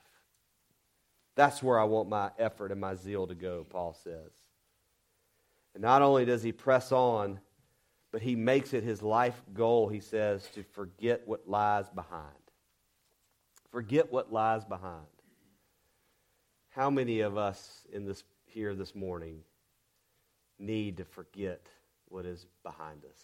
That's 1.35 1.63
where 1.63 1.79
I 1.79 1.85
want 1.85 2.09
my 2.09 2.31
effort 2.39 2.73
and 2.73 2.81
my 2.81 2.95
zeal 2.95 3.27
to 3.27 3.35
go, 3.35 3.67
Paul 3.69 3.95
says. 4.03 4.33
And 5.75 5.83
not 5.83 6.01
only 6.01 6.25
does 6.25 6.43
he 6.43 6.53
press 6.53 6.91
on, 6.91 7.39
but 8.17 8.23
he 8.23 8.35
makes 8.35 8.73
it 8.73 8.83
his 8.83 9.03
life 9.03 9.39
goal, 9.53 9.89
he 9.91 10.01
says, 10.01 10.49
to 10.55 10.63
forget 10.63 11.21
what 11.27 11.47
lies 11.47 11.87
behind. 11.91 12.33
Forget 13.71 14.11
what 14.11 14.33
lies 14.33 14.65
behind. 14.65 15.05
How 16.71 16.89
many 16.89 17.21
of 17.21 17.37
us 17.37 17.83
in 17.93 18.07
this 18.07 18.25
here 18.47 18.75
this 18.75 18.95
morning 18.95 19.41
need 20.59 20.97
to 20.97 21.05
forget 21.05 21.69
what 22.09 22.25
is 22.25 22.47
behind 22.63 23.05
us. 23.05 23.21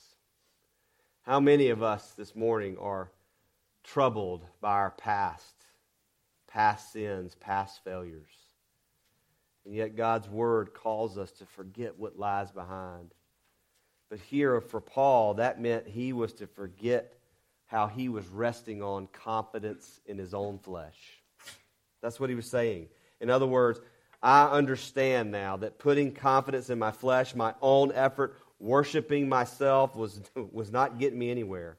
How 1.23 1.41
many 1.41 1.71
of 1.71 1.83
us 1.83 2.13
this 2.13 2.37
morning 2.37 2.77
are 2.77 3.11
troubled 3.85 4.45
by 4.61 4.73
our 4.73 4.91
past, 4.91 5.55
past 6.47 6.93
sins, 6.93 7.35
past 7.41 7.83
failures? 7.83 8.35
And 9.65 9.75
yet 9.75 9.97
God's 9.97 10.29
word 10.29 10.75
calls 10.75 11.17
us 11.17 11.31
to 11.31 11.47
forget 11.47 11.99
what 11.99 12.19
lies 12.19 12.53
behind. 12.53 13.15
But 14.13 14.21
here 14.21 14.61
for 14.61 14.79
Paul, 14.79 15.33
that 15.35 15.59
meant 15.59 15.87
he 15.89 16.13
was 16.13 16.35
to 16.35 16.47
forget 16.47 17.15
how 17.65 17.87
he 17.87 18.11
was 18.11 18.29
resting 18.29 18.83
on 18.83 19.07
confidence 19.07 20.03
in 20.05 20.19
his 20.19 20.35
own 20.35 20.59
flesh. 20.59 20.99
That's 22.03 22.21
what 22.21 22.29
he 22.29 22.37
was 22.37 22.45
saying. 22.45 22.89
In 23.23 23.31
other 23.31 23.47
words, 23.47 23.81
I 24.23 24.49
understand 24.49 25.31
now 25.31 25.57
that 25.57 25.79
putting 25.79 26.13
confidence 26.13 26.69
in 26.69 26.79
my 26.79 26.91
flesh, 26.91 27.35
my 27.35 27.55
own 27.63 27.91
effort, 27.93 28.37
worshiping 28.61 29.31
myself 29.31 29.97
was, 29.97 30.21
was 30.53 30.71
not 30.71 30.99
getting 30.99 31.19
me 31.19 31.31
anywhere. 31.31 31.79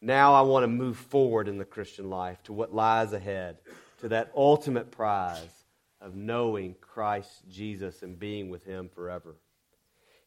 Now 0.00 0.32
I 0.32 0.40
want 0.40 0.62
to 0.62 0.66
move 0.66 0.96
forward 0.96 1.46
in 1.46 1.58
the 1.58 1.66
Christian 1.66 2.08
life 2.08 2.42
to 2.44 2.54
what 2.54 2.74
lies 2.74 3.12
ahead, 3.12 3.58
to 3.98 4.08
that 4.08 4.32
ultimate 4.34 4.90
prize 4.90 5.64
of 6.00 6.14
knowing 6.14 6.74
Christ 6.80 7.42
Jesus 7.50 8.02
and 8.02 8.18
being 8.18 8.48
with 8.48 8.64
Him 8.64 8.88
forever. 8.88 9.36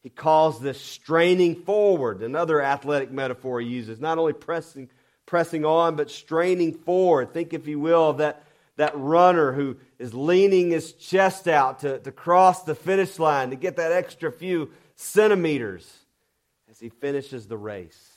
He 0.04 0.10
calls 0.10 0.60
this 0.60 0.80
straining 0.80 1.56
forward, 1.56 2.22
another 2.22 2.62
athletic 2.62 3.10
metaphor 3.10 3.60
he 3.60 3.66
uses, 3.66 3.98
not 3.98 4.18
only 4.18 4.34
pressing, 4.34 4.88
pressing 5.26 5.64
on, 5.64 5.96
but 5.96 6.10
straining 6.10 6.74
forward. 6.74 7.32
Think, 7.32 7.52
if 7.52 7.66
you 7.66 7.80
will, 7.80 8.10
of 8.10 8.18
that 8.18 8.44
that 8.76 8.96
runner 8.96 9.52
who 9.52 9.76
is 9.98 10.14
leaning 10.14 10.70
his 10.70 10.92
chest 10.94 11.46
out 11.46 11.80
to, 11.80 11.98
to 12.00 12.12
cross 12.12 12.64
the 12.64 12.74
finish 12.74 13.18
line 13.18 13.50
to 13.50 13.56
get 13.56 13.76
that 13.76 13.92
extra 13.92 14.32
few 14.32 14.70
centimeters 14.96 15.90
as 16.70 16.80
he 16.80 16.88
finishes 16.88 17.46
the 17.46 17.56
race. 17.56 18.10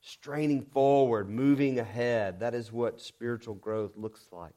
Straining 0.00 0.62
forward, 0.62 1.28
moving 1.28 1.78
ahead. 1.78 2.40
That 2.40 2.54
is 2.54 2.72
what 2.72 3.00
spiritual 3.00 3.54
growth 3.54 3.96
looks 3.96 4.24
like. 4.30 4.54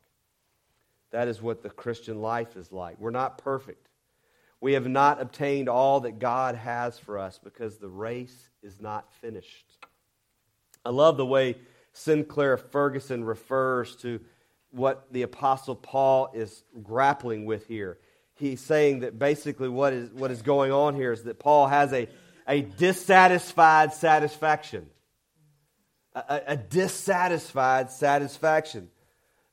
That 1.12 1.28
is 1.28 1.42
what 1.42 1.64
the 1.64 1.70
Christian 1.70 2.22
life 2.22 2.56
is 2.56 2.72
like. 2.72 3.00
We're 3.00 3.10
not 3.10 3.40
perfect. 3.40 3.89
We 4.62 4.74
have 4.74 4.88
not 4.88 5.22
obtained 5.22 5.70
all 5.70 6.02
that 6.02 6.20
God 6.20 6.56
has 6.56 7.00
for 7.00 7.18
us 7.18 7.40
because 7.42 7.78
the 7.78 7.88
race 7.88 8.50
is 8.62 8.82
not 8.82 9.12
finished. 9.22 9.66
I 10.84 10.90
love 10.90 11.18
the 11.18 11.26
way 11.26 11.56
Sinclair 11.94 12.58
Ferguson 12.58 13.24
refers 13.24 13.96
to 13.98 14.20
what 14.72 15.12
the 15.12 15.24
Apostle 15.24 15.76
Paul 15.76 16.32
is 16.34 16.64
grappling 16.84 17.46
with 17.46 17.68
here. 17.68 17.98
He's 18.36 18.62
saying 18.62 19.02
that 19.02 19.18
basically 19.18 19.70
what 19.70 19.94
is, 19.94 20.12
what 20.12 20.32
is 20.32 20.42
going 20.42 20.72
on 20.72 20.96
here 20.96 21.12
is 21.12 21.24
that 21.24 21.40
Paul 21.40 21.68
has 21.68 21.92
a, 21.94 22.08
a 22.48 22.62
dissatisfied 22.62 23.94
satisfaction. 23.94 24.88
A, 26.14 26.42
a 26.48 26.58
dissatisfied 26.58 27.92
satisfaction. 27.92 28.90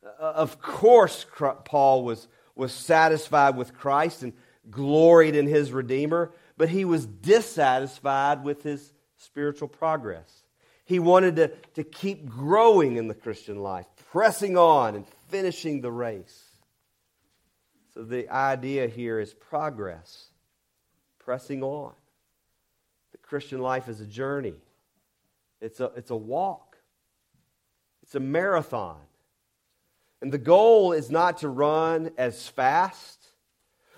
Uh, 0.05 0.23
of 0.23 0.61
course, 0.61 1.27
Paul 1.65 2.05
was, 2.05 2.29
was 2.55 2.73
satisfied 2.73 3.57
with 3.57 3.75
Christ 3.75 4.23
and 4.23 4.33
gloried 4.71 5.35
in 5.35 5.47
his 5.47 5.73
Redeemer, 5.73 6.33
but 6.57 6.69
he 6.69 6.85
was 6.85 7.07
dissatisfied 7.07 8.45
with 8.45 8.63
his 8.63 8.93
spiritual 9.17 9.69
progress. 9.69 10.43
He 10.85 10.99
wanted 10.99 11.37
to, 11.37 11.49
to 11.75 11.85
keep 11.85 12.29
growing 12.29 12.97
in 12.97 13.09
the 13.09 13.15
Christian 13.15 13.59
life, 13.59 13.87
pressing 14.11 14.57
on 14.57 14.95
and 14.95 15.07
finishing 15.29 15.81
the 15.81 15.91
race. 15.91 16.45
So 17.95 18.05
the 18.05 18.29
idea 18.29 18.87
here 18.87 19.19
is 19.19 19.35
progress, 19.35 20.27
pressing 21.19 21.63
on. 21.63 21.93
The 23.13 23.19
Christian 23.19 23.61
life 23.61 23.89
is 23.89 24.01
a 24.01 24.07
journey, 24.07 24.55
it's 25.61 25.81
a, 25.81 25.91
it's 25.97 26.11
a 26.11 26.17
walk, 26.17 26.77
it's 28.03 28.15
a 28.15 28.21
marathon. 28.21 29.01
And 30.23 30.33
the 30.33 30.39
goal 30.39 30.93
is 30.93 31.11
not 31.11 31.39
to 31.39 31.49
run 31.49 32.11
as 32.17 32.49
fast 32.49 33.16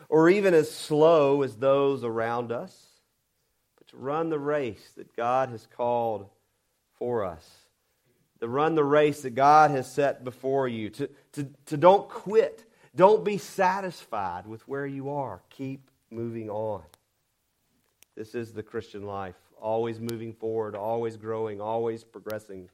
or 0.09 0.29
even 0.29 0.55
as 0.55 0.71
slow 0.71 1.43
as 1.43 1.57
those 1.57 2.05
around 2.05 2.53
us, 2.53 2.87
but 3.77 3.89
to 3.89 3.97
run 3.97 4.31
the 4.31 4.39
race 4.39 4.93
that 4.97 5.15
God 5.17 5.51
has 5.51 5.67
called 5.67 6.29
for 6.99 7.25
us 7.25 7.69
to 8.41 8.49
run 8.49 8.75
the 8.75 8.85
race 8.85 9.23
that 9.23 9.35
God 9.35 9.71
has 9.71 9.91
set 9.93 10.25
before 10.25 10.69
you, 10.69 10.91
to, 10.91 11.11
to, 11.33 11.49
to 11.67 11.77
don't 11.77 12.09
quit. 12.09 12.65
Don't 12.95 13.25
be 13.25 13.39
satisfied 13.39 14.47
with 14.47 14.67
where 14.69 14.87
you 14.87 15.11
are. 15.11 15.43
Keep 15.51 15.91
moving 16.11 16.49
on. 16.51 16.83
This 18.17 18.35
is 18.35 18.53
the 18.53 18.63
Christian 18.63 19.05
life, 19.05 19.37
always 19.61 20.01
moving 20.01 20.33
forward, 20.33 20.75
always 20.75 21.17
growing, 21.17 21.61
always 21.61 22.03
progressing. 22.03 22.69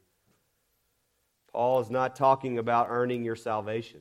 Paul 1.53 1.81
is 1.81 1.91
not 1.91 2.17
talking 2.17 2.59
about 2.59 2.87
earning 2.91 3.25
your 3.25 3.37
salvation. 3.37 4.00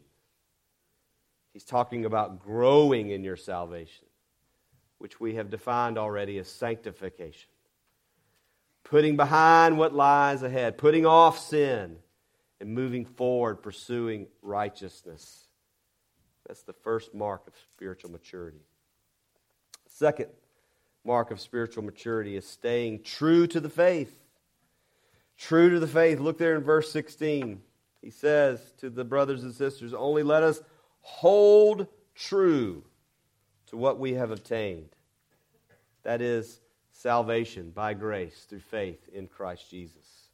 He's 1.54 1.64
talking 1.64 2.06
about 2.06 2.40
growing 2.40 3.12
in 3.12 3.24
your 3.24 3.38
salvation, 3.38 4.08
which 4.98 5.20
we 5.20 5.36
have 5.36 5.50
defined 5.50 5.98
already 5.98 6.38
as 6.40 6.48
sanctification 6.48 7.50
putting 8.84 9.16
behind 9.16 9.78
what 9.78 9.94
lies 9.94 10.44
ahead, 10.44 10.78
putting 10.78 11.06
off 11.06 11.40
sin, 11.40 11.98
and 12.60 12.74
moving 12.74 13.06
forward, 13.06 13.56
pursuing 13.56 14.28
righteousness. 14.42 15.48
That's 16.48 16.64
the 16.64 16.74
first 16.74 17.14
mark 17.14 17.48
of 17.48 17.54
spiritual 17.76 18.12
maturity. 18.12 18.62
Second 19.88 20.30
mark 21.04 21.32
of 21.32 21.40
spiritual 21.40 21.84
maturity 21.84 22.36
is 22.36 22.46
staying 22.46 23.04
true 23.04 23.48
to 23.48 23.60
the 23.60 23.70
faith. 23.70 24.16
True 25.38 25.70
to 25.72 25.80
the 25.80 25.88
faith. 25.88 26.20
Look 26.20 26.38
there 26.38 26.56
in 26.56 26.64
verse 26.64 26.92
16. 26.92 27.62
He 28.02 28.10
says 28.10 28.60
to 28.80 28.90
the 28.90 29.04
brothers 29.04 29.44
and 29.44 29.54
sisters, 29.54 29.94
Only 29.94 30.24
let 30.24 30.44
us 30.44 30.62
hold 31.04 31.88
true 32.16 32.84
to 33.68 33.78
what 33.78 34.00
we 34.00 34.14
have 34.14 34.32
obtained. 34.32 34.90
That 36.04 36.22
is 36.22 36.60
salvation 36.92 37.72
by 37.72 37.94
grace 37.94 38.46
through 38.50 38.62
faith 38.62 39.08
in 39.14 39.28
Christ 39.28 39.70
Jesus. 39.70 40.30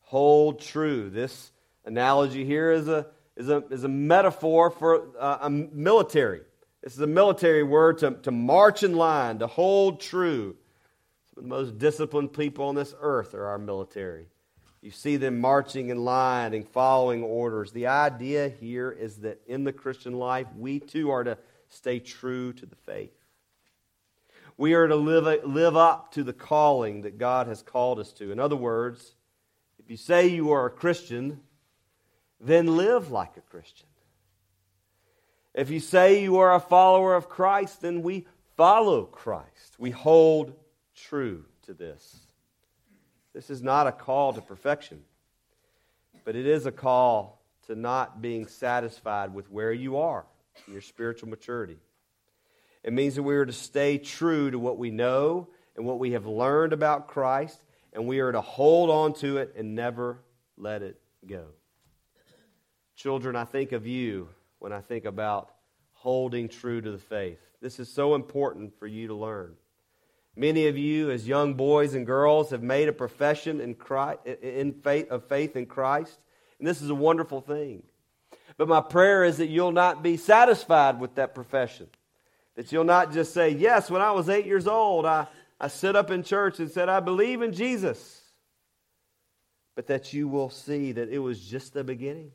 Hold 0.00 0.60
true. 0.60 1.08
This 1.08 1.52
analogy 1.84 2.44
here 2.44 2.72
is 2.72 2.88
a, 2.88 3.06
is 3.36 3.48
a, 3.48 3.58
is 3.70 3.84
a 3.84 3.88
metaphor 3.88 4.70
for 4.70 5.08
uh, 5.18 5.38
a 5.42 5.50
military. 5.50 6.40
This 6.82 6.94
is 6.94 7.00
a 7.00 7.06
military 7.06 7.62
word 7.62 7.98
to, 7.98 8.12
to 8.22 8.30
march 8.30 8.82
in 8.82 8.96
line, 8.96 9.38
to 9.38 9.46
hold 9.46 10.00
true. 10.00 10.56
Some 11.34 11.44
of 11.44 11.48
the 11.48 11.56
most 11.56 11.78
disciplined 11.78 12.32
people 12.32 12.66
on 12.66 12.74
this 12.74 12.94
earth 13.00 13.34
are 13.34 13.46
our 13.46 13.58
military. 13.58 14.26
You 14.82 14.90
see 14.90 15.16
them 15.16 15.40
marching 15.40 15.90
in 15.90 16.04
line 16.04 16.54
and 16.54 16.68
following 16.68 17.22
orders. 17.22 17.70
The 17.70 17.86
idea 17.86 18.48
here 18.48 18.90
is 18.90 19.18
that 19.18 19.40
in 19.46 19.62
the 19.62 19.72
Christian 19.72 20.14
life, 20.14 20.48
we 20.58 20.80
too 20.80 21.10
are 21.10 21.22
to 21.22 21.38
stay 21.68 22.00
true 22.00 22.52
to 22.54 22.66
the 22.66 22.74
faith. 22.74 23.14
We 24.56 24.74
are 24.74 24.88
to 24.88 24.96
live, 24.96 25.44
live 25.44 25.76
up 25.76 26.12
to 26.12 26.24
the 26.24 26.32
calling 26.32 27.02
that 27.02 27.16
God 27.16 27.46
has 27.46 27.62
called 27.62 28.00
us 28.00 28.12
to. 28.14 28.32
In 28.32 28.40
other 28.40 28.56
words, 28.56 29.14
if 29.78 29.88
you 29.88 29.96
say 29.96 30.26
you 30.26 30.50
are 30.50 30.66
a 30.66 30.70
Christian, 30.70 31.40
then 32.40 32.76
live 32.76 33.10
like 33.12 33.36
a 33.36 33.40
Christian. 33.40 33.86
If 35.54 35.70
you 35.70 35.78
say 35.78 36.22
you 36.22 36.38
are 36.38 36.54
a 36.54 36.60
follower 36.60 37.14
of 37.14 37.28
Christ, 37.28 37.82
then 37.82 38.02
we 38.02 38.26
follow 38.56 39.04
Christ. 39.04 39.76
We 39.78 39.90
hold 39.90 40.54
true 40.94 41.44
to 41.66 41.74
this. 41.74 42.18
This 43.34 43.50
is 43.50 43.62
not 43.62 43.86
a 43.86 43.92
call 43.92 44.32
to 44.34 44.40
perfection, 44.40 45.02
but 46.24 46.36
it 46.36 46.46
is 46.46 46.66
a 46.66 46.72
call 46.72 47.42
to 47.66 47.74
not 47.74 48.20
being 48.20 48.46
satisfied 48.46 49.32
with 49.32 49.50
where 49.50 49.72
you 49.72 49.98
are 49.98 50.26
in 50.66 50.72
your 50.72 50.82
spiritual 50.82 51.28
maturity. 51.28 51.78
It 52.82 52.92
means 52.92 53.14
that 53.14 53.22
we 53.22 53.34
are 53.36 53.46
to 53.46 53.52
stay 53.52 53.98
true 53.98 54.50
to 54.50 54.58
what 54.58 54.76
we 54.76 54.90
know 54.90 55.48
and 55.76 55.86
what 55.86 55.98
we 55.98 56.12
have 56.12 56.26
learned 56.26 56.72
about 56.72 57.08
Christ, 57.08 57.62
and 57.92 58.06
we 58.06 58.20
are 58.20 58.32
to 58.32 58.40
hold 58.40 58.90
on 58.90 59.14
to 59.14 59.38
it 59.38 59.54
and 59.56 59.74
never 59.74 60.18
let 60.56 60.82
it 60.82 61.00
go. 61.26 61.46
Children, 62.96 63.36
I 63.36 63.44
think 63.44 63.72
of 63.72 63.86
you 63.86 64.28
when 64.58 64.72
I 64.72 64.80
think 64.80 65.04
about 65.04 65.52
holding 65.92 66.48
true 66.48 66.80
to 66.80 66.90
the 66.90 66.98
faith. 66.98 67.38
This 67.60 67.78
is 67.78 67.88
so 67.88 68.14
important 68.14 68.78
for 68.78 68.86
you 68.86 69.06
to 69.06 69.14
learn. 69.14 69.54
Many 70.34 70.66
of 70.66 70.78
you, 70.78 71.10
as 71.10 71.28
young 71.28 71.54
boys 71.54 71.94
and 71.94 72.06
girls, 72.06 72.50
have 72.50 72.62
made 72.62 72.88
a 72.88 72.92
profession 72.92 73.60
in, 73.60 73.74
Christ, 73.74 74.24
in 74.24 74.72
faith, 74.72 75.10
of 75.10 75.24
faith 75.24 75.56
in 75.56 75.66
Christ, 75.66 76.18
and 76.58 76.66
this 76.66 76.80
is 76.80 76.88
a 76.88 76.94
wonderful 76.94 77.40
thing. 77.40 77.82
But 78.56 78.68
my 78.68 78.80
prayer 78.80 79.24
is 79.24 79.38
that 79.38 79.48
you'll 79.48 79.72
not 79.72 80.02
be 80.02 80.16
satisfied 80.16 81.00
with 81.00 81.16
that 81.16 81.34
profession. 81.34 81.88
That 82.54 82.70
you'll 82.70 82.84
not 82.84 83.12
just 83.12 83.34
say, 83.34 83.50
Yes, 83.50 83.90
when 83.90 84.02
I 84.02 84.12
was 84.12 84.28
eight 84.28 84.46
years 84.46 84.66
old, 84.66 85.06
I, 85.06 85.26
I 85.60 85.68
stood 85.68 85.96
up 85.96 86.10
in 86.10 86.22
church 86.22 86.60
and 86.60 86.70
said, 86.70 86.88
I 86.88 87.00
believe 87.00 87.42
in 87.42 87.52
Jesus. 87.52 88.20
But 89.74 89.86
that 89.86 90.12
you 90.12 90.28
will 90.28 90.50
see 90.50 90.92
that 90.92 91.08
it 91.08 91.18
was 91.18 91.40
just 91.40 91.72
the 91.72 91.84
beginning. 91.84 92.32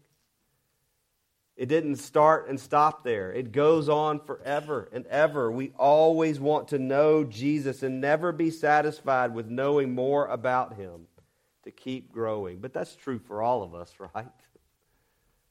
It 1.58 1.70
didn't 1.70 1.96
start 1.96 2.48
and 2.48 2.60
stop 2.60 3.04
there. 3.04 3.32
It 3.34 3.52
goes 3.52 3.90
on 3.90 4.20
forever 4.20 4.88
and 4.94 5.08
ever. 5.08 5.52
We 5.52 5.72
always 5.76 6.40
want 6.40 6.68
to 6.68 6.78
know 6.78 7.24
Jesus 7.24 7.82
and 7.82 8.00
never 8.00 8.32
be 8.32 8.52
satisfied 8.52 9.34
with 9.34 9.48
knowing 9.48 9.96
more 9.96 10.28
about 10.28 10.76
him 10.76 11.08
to 11.64 11.72
keep 11.72 12.12
growing. 12.12 12.60
But 12.60 12.74
that's 12.74 12.96
true 12.96 13.18
for 13.18 13.42
all 13.42 13.64
of 13.64 13.74
us, 13.74 13.92
right? 14.16 14.28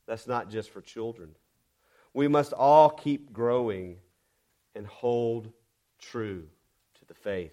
That's 0.07 0.29
not 0.29 0.49
just 0.49 0.71
for 0.71 0.81
children. 0.81 1.31
We 2.15 2.29
must 2.29 2.53
all 2.53 2.89
keep 2.89 3.33
growing 3.33 3.97
and 4.77 4.87
hold 4.87 5.51
true 5.99 6.47
to 7.01 7.05
the 7.05 7.15
faith. 7.15 7.53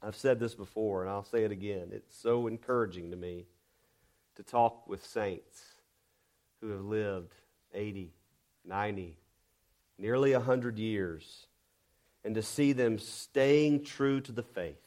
I've 0.00 0.14
said 0.14 0.38
this 0.38 0.54
before, 0.54 1.02
and 1.02 1.10
I'll 1.10 1.24
say 1.24 1.42
it 1.42 1.50
again. 1.50 1.88
It's 1.90 2.16
so 2.16 2.46
encouraging 2.46 3.10
to 3.10 3.16
me 3.16 3.46
to 4.36 4.44
talk 4.44 4.86
with 4.86 5.04
saints 5.04 5.75
who 6.66 6.72
have 6.72 6.84
lived 6.84 7.32
80, 7.72 8.12
90, 8.64 9.16
nearly 9.98 10.32
100 10.32 10.78
years, 10.78 11.46
and 12.24 12.34
to 12.34 12.42
see 12.42 12.72
them 12.72 12.98
staying 12.98 13.84
true 13.84 14.20
to 14.22 14.32
the 14.32 14.42
faith. 14.42 14.82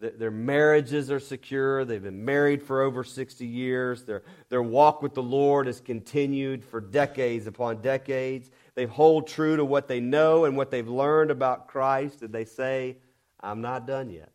Their 0.00 0.32
marriages 0.32 1.12
are 1.12 1.20
secure. 1.20 1.84
They've 1.84 2.02
been 2.02 2.24
married 2.24 2.62
for 2.62 2.82
over 2.82 3.04
60 3.04 3.46
years. 3.46 4.02
Their, 4.02 4.22
their 4.48 4.62
walk 4.62 5.00
with 5.00 5.14
the 5.14 5.22
Lord 5.22 5.68
has 5.68 5.80
continued 5.80 6.64
for 6.64 6.80
decades 6.80 7.46
upon 7.46 7.82
decades. 7.82 8.50
They 8.74 8.86
hold 8.86 9.28
true 9.28 9.56
to 9.58 9.64
what 9.64 9.86
they 9.86 10.00
know 10.00 10.44
and 10.44 10.56
what 10.56 10.72
they've 10.72 10.88
learned 10.88 11.30
about 11.30 11.68
Christ, 11.68 12.22
and 12.22 12.32
they 12.34 12.46
say, 12.46 12.96
I'm 13.38 13.60
not 13.60 13.86
done 13.86 14.10
yet. 14.10 14.32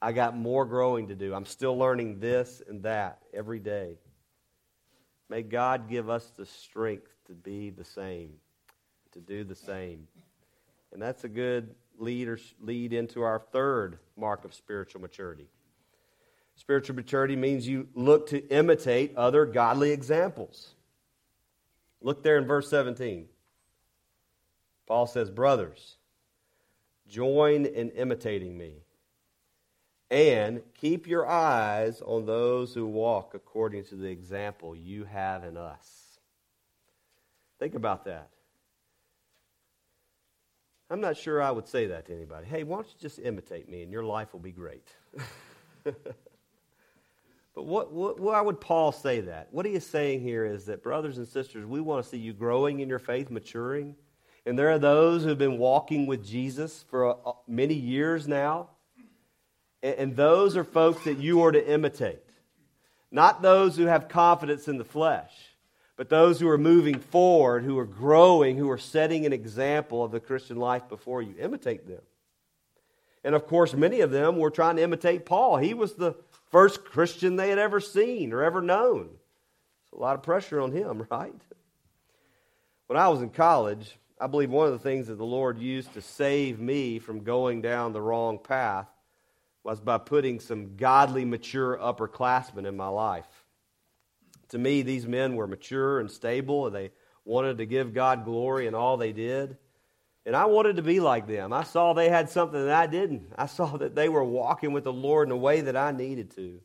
I 0.00 0.12
got 0.12 0.36
more 0.36 0.66
growing 0.66 1.08
to 1.08 1.16
do. 1.16 1.34
I'm 1.34 1.46
still 1.46 1.76
learning 1.76 2.20
this 2.20 2.62
and 2.68 2.82
that 2.82 3.22
every 3.32 3.58
day. 3.58 3.96
May 5.34 5.42
God 5.42 5.88
give 5.88 6.08
us 6.08 6.32
the 6.36 6.46
strength 6.46 7.10
to 7.26 7.32
be 7.32 7.68
the 7.68 7.82
same, 7.82 8.34
to 9.14 9.18
do 9.18 9.42
the 9.42 9.56
same. 9.56 10.06
And 10.92 11.02
that's 11.02 11.24
a 11.24 11.28
good 11.28 11.74
lead, 11.98 12.28
or 12.28 12.38
lead 12.60 12.92
into 12.92 13.22
our 13.22 13.42
third 13.50 13.98
mark 14.16 14.44
of 14.44 14.54
spiritual 14.54 15.00
maturity. 15.00 15.48
Spiritual 16.54 16.94
maturity 16.94 17.34
means 17.34 17.66
you 17.66 17.88
look 17.96 18.28
to 18.28 18.48
imitate 18.48 19.16
other 19.16 19.44
godly 19.44 19.90
examples. 19.90 20.74
Look 22.00 22.22
there 22.22 22.38
in 22.38 22.46
verse 22.46 22.70
17. 22.70 23.26
Paul 24.86 25.08
says, 25.08 25.30
Brothers, 25.30 25.96
join 27.08 27.66
in 27.66 27.90
imitating 27.90 28.56
me, 28.56 28.83
and 30.14 30.62
keep 30.74 31.08
your 31.08 31.26
eyes 31.26 32.00
on 32.06 32.24
those 32.24 32.72
who 32.72 32.86
walk 32.86 33.34
according 33.34 33.82
to 33.82 33.96
the 33.96 34.06
example 34.06 34.76
you 34.76 35.02
have 35.02 35.42
in 35.42 35.56
us. 35.56 36.20
Think 37.58 37.74
about 37.74 38.04
that. 38.04 38.28
I'm 40.88 41.00
not 41.00 41.16
sure 41.16 41.42
I 41.42 41.50
would 41.50 41.66
say 41.66 41.88
that 41.88 42.06
to 42.06 42.14
anybody. 42.14 42.46
Hey, 42.46 42.62
why 42.62 42.76
don't 42.76 42.86
you 42.86 42.94
just 43.00 43.18
imitate 43.18 43.68
me 43.68 43.82
and 43.82 43.90
your 43.90 44.04
life 44.04 44.32
will 44.32 44.38
be 44.38 44.52
great? 44.52 44.86
but 45.82 45.96
what, 47.56 47.92
what, 47.92 48.20
why 48.20 48.40
would 48.40 48.60
Paul 48.60 48.92
say 48.92 49.20
that? 49.22 49.48
What 49.50 49.66
he 49.66 49.72
is 49.72 49.84
saying 49.84 50.20
here 50.20 50.44
is 50.44 50.66
that, 50.66 50.80
brothers 50.80 51.18
and 51.18 51.26
sisters, 51.26 51.66
we 51.66 51.80
want 51.80 52.04
to 52.04 52.08
see 52.08 52.18
you 52.18 52.32
growing 52.32 52.78
in 52.78 52.88
your 52.88 53.00
faith, 53.00 53.30
maturing. 53.30 53.96
And 54.46 54.56
there 54.56 54.70
are 54.70 54.78
those 54.78 55.24
who 55.24 55.30
have 55.30 55.38
been 55.38 55.58
walking 55.58 56.06
with 56.06 56.24
Jesus 56.24 56.84
for 56.88 57.06
a, 57.06 57.32
many 57.48 57.74
years 57.74 58.28
now. 58.28 58.68
And, 59.84 60.16
those 60.16 60.56
are 60.56 60.64
folks 60.64 61.04
that 61.04 61.18
you 61.18 61.42
are 61.42 61.52
to 61.52 61.70
imitate, 61.72 62.24
not 63.10 63.42
those 63.42 63.76
who 63.76 63.84
have 63.84 64.08
confidence 64.08 64.66
in 64.66 64.78
the 64.78 64.84
flesh 64.84 65.30
but 65.96 66.08
those 66.08 66.40
who 66.40 66.48
are 66.48 66.58
moving 66.58 66.98
forward, 66.98 67.64
who 67.64 67.78
are 67.78 67.86
growing, 67.86 68.56
who 68.56 68.70
are 68.70 68.78
setting 68.78 69.26
an 69.26 69.32
example 69.32 70.02
of 70.02 70.10
the 70.10 70.20
Christian 70.20 70.56
life 70.56 70.88
before 70.88 71.22
you, 71.22 71.34
imitate 71.38 71.86
them. 71.86 72.02
And 73.22 73.34
of 73.34 73.46
course, 73.46 73.74
many 73.74 74.00
of 74.00 74.10
them 74.10 74.36
were 74.36 74.50
trying 74.50 74.76
to 74.76 74.82
imitate 74.82 75.24
Paul. 75.24 75.56
He 75.56 75.72
was 75.72 75.94
the 75.94 76.14
first 76.50 76.84
Christian 76.84 77.36
they 77.36 77.48
had 77.48 77.58
ever 77.58 77.80
seen 77.80 78.32
or 78.32 78.42
ever 78.42 78.60
known. 78.60 79.08
It's 79.84 79.92
a 79.92 79.96
lot 79.96 80.16
of 80.16 80.22
pressure 80.22 80.60
on 80.60 80.72
him, 80.72 81.06
right? 81.10 81.34
When 82.86 82.98
I 82.98 83.08
was 83.08 83.22
in 83.22 83.30
college, 83.30 83.96
I 84.20 84.26
believe 84.26 84.50
one 84.50 84.66
of 84.66 84.72
the 84.72 84.78
things 84.78 85.06
that 85.06 85.16
the 85.16 85.24
Lord 85.24 85.58
used 85.58 85.94
to 85.94 86.02
save 86.02 86.58
me 86.58 86.98
from 86.98 87.24
going 87.24 87.62
down 87.62 87.92
the 87.92 88.02
wrong 88.02 88.38
path 88.38 88.88
was 89.64 89.80
by 89.80 89.96
putting 89.96 90.38
some 90.38 90.76
godly, 90.76 91.24
mature 91.24 91.76
upperclassmen 91.78 92.66
in 92.66 92.76
my 92.76 92.88
life. 92.88 93.26
To 94.50 94.58
me, 94.58 94.82
these 94.82 95.06
men 95.06 95.36
were 95.36 95.46
mature 95.46 95.98
and 95.98 96.10
stable, 96.10 96.66
and 96.66 96.76
they 96.76 96.90
wanted 97.24 97.58
to 97.58 97.66
give 97.66 97.94
God 97.94 98.26
glory 98.26 98.66
in 98.66 98.74
all 98.74 98.98
they 98.98 99.12
did. 99.12 99.56
And 100.26 100.36
I 100.36 100.44
wanted 100.44 100.76
to 100.76 100.82
be 100.82 101.00
like 101.00 101.26
them. 101.26 101.52
I 101.52 101.64
saw 101.64 101.92
they 101.92 102.10
had 102.10 102.30
something 102.30 102.62
that 102.62 102.74
I 102.74 102.86
didn't. 102.86 103.32
I 103.36 103.46
saw 103.46 103.76
that 103.78 103.94
they 103.94 104.08
were 104.08 104.22
walking 104.22 104.72
with 104.72 104.84
the 104.84 104.92
Lord 104.92 105.28
in 105.28 105.32
a 105.32 105.36
way 105.36 105.62
that 105.62 105.76
I 105.76 105.92
needed 105.92 106.30
to. 106.36 106.60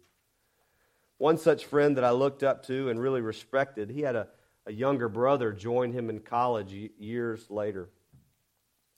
One 1.18 1.38
such 1.38 1.66
friend 1.66 1.98
that 1.98 2.04
I 2.04 2.12
looked 2.12 2.44
up 2.44 2.66
to 2.68 2.90
and 2.90 3.00
really 3.00 3.22
respected, 3.22 3.90
he 3.90 4.02
had 4.02 4.16
a, 4.16 4.28
a 4.66 4.72
younger 4.72 5.10
brother 5.10 5.52
join 5.52 5.92
him 5.92 6.10
in 6.10 6.20
college 6.20 6.74
years 6.98 7.50
later. 7.50 7.90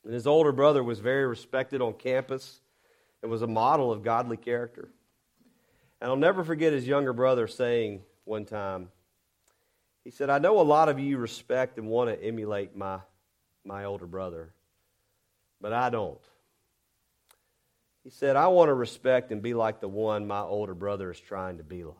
And 0.04 0.12
his 0.12 0.26
older 0.26 0.52
brother 0.52 0.82
was 0.82 0.98
very 0.98 1.26
respected 1.26 1.80
on 1.80 1.94
campus 1.94 2.61
and 3.22 3.30
was 3.30 3.42
a 3.42 3.46
model 3.46 3.92
of 3.92 4.02
godly 4.02 4.36
character. 4.36 4.88
And 6.00 6.10
I'll 6.10 6.16
never 6.16 6.42
forget 6.42 6.72
his 6.72 6.86
younger 6.86 7.12
brother 7.12 7.46
saying 7.46 8.02
one 8.24 8.44
time. 8.44 8.88
He 10.04 10.10
said, 10.10 10.30
I 10.30 10.38
know 10.38 10.60
a 10.60 10.62
lot 10.62 10.88
of 10.88 10.98
you 10.98 11.16
respect 11.18 11.78
and 11.78 11.86
want 11.86 12.10
to 12.10 12.24
emulate 12.24 12.76
my, 12.76 12.98
my 13.64 13.84
older 13.84 14.06
brother, 14.06 14.52
but 15.60 15.72
I 15.72 15.90
don't. 15.90 16.18
He 18.02 18.10
said, 18.10 18.34
I 18.34 18.48
want 18.48 18.68
to 18.68 18.74
respect 18.74 19.30
and 19.30 19.40
be 19.40 19.54
like 19.54 19.80
the 19.80 19.88
one 19.88 20.26
my 20.26 20.40
older 20.40 20.74
brother 20.74 21.12
is 21.12 21.20
trying 21.20 21.58
to 21.58 21.64
be 21.64 21.84
like. 21.84 21.96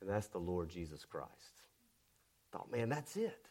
And 0.00 0.08
that's 0.08 0.28
the 0.28 0.38
Lord 0.38 0.68
Jesus 0.68 1.04
Christ. 1.04 1.30
I 2.52 2.56
thought, 2.56 2.70
man, 2.70 2.88
that's 2.88 3.16
it. 3.16 3.48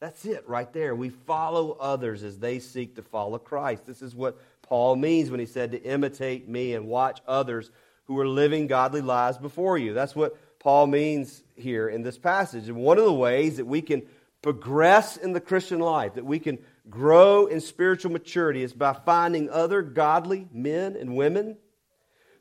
That's 0.00 0.24
it 0.24 0.48
right 0.48 0.72
there. 0.72 0.94
We 0.94 1.10
follow 1.10 1.72
others 1.72 2.24
as 2.24 2.38
they 2.38 2.58
seek 2.58 2.96
to 2.96 3.02
follow 3.02 3.38
Christ. 3.38 3.86
This 3.86 4.02
is 4.02 4.14
what 4.14 4.40
Paul 4.64 4.96
means 4.96 5.30
when 5.30 5.40
he 5.40 5.46
said 5.46 5.72
to 5.72 5.82
imitate 5.82 6.48
me 6.48 6.74
and 6.74 6.86
watch 6.86 7.20
others 7.28 7.70
who 8.06 8.18
are 8.18 8.26
living 8.26 8.66
godly 8.66 9.00
lives 9.00 9.38
before 9.38 9.78
you. 9.78 9.94
That's 9.94 10.16
what 10.16 10.36
Paul 10.58 10.86
means 10.86 11.42
here 11.54 11.88
in 11.88 12.02
this 12.02 12.18
passage. 12.18 12.68
And 12.68 12.78
one 12.78 12.98
of 12.98 13.04
the 13.04 13.12
ways 13.12 13.58
that 13.58 13.66
we 13.66 13.82
can 13.82 14.02
progress 14.42 15.16
in 15.16 15.32
the 15.32 15.40
Christian 15.40 15.78
life, 15.78 16.14
that 16.14 16.24
we 16.24 16.38
can 16.38 16.58
grow 16.88 17.46
in 17.46 17.60
spiritual 17.60 18.12
maturity, 18.12 18.62
is 18.62 18.72
by 18.72 18.92
finding 18.92 19.50
other 19.50 19.82
godly 19.82 20.48
men 20.52 20.96
and 20.96 21.16
women 21.16 21.56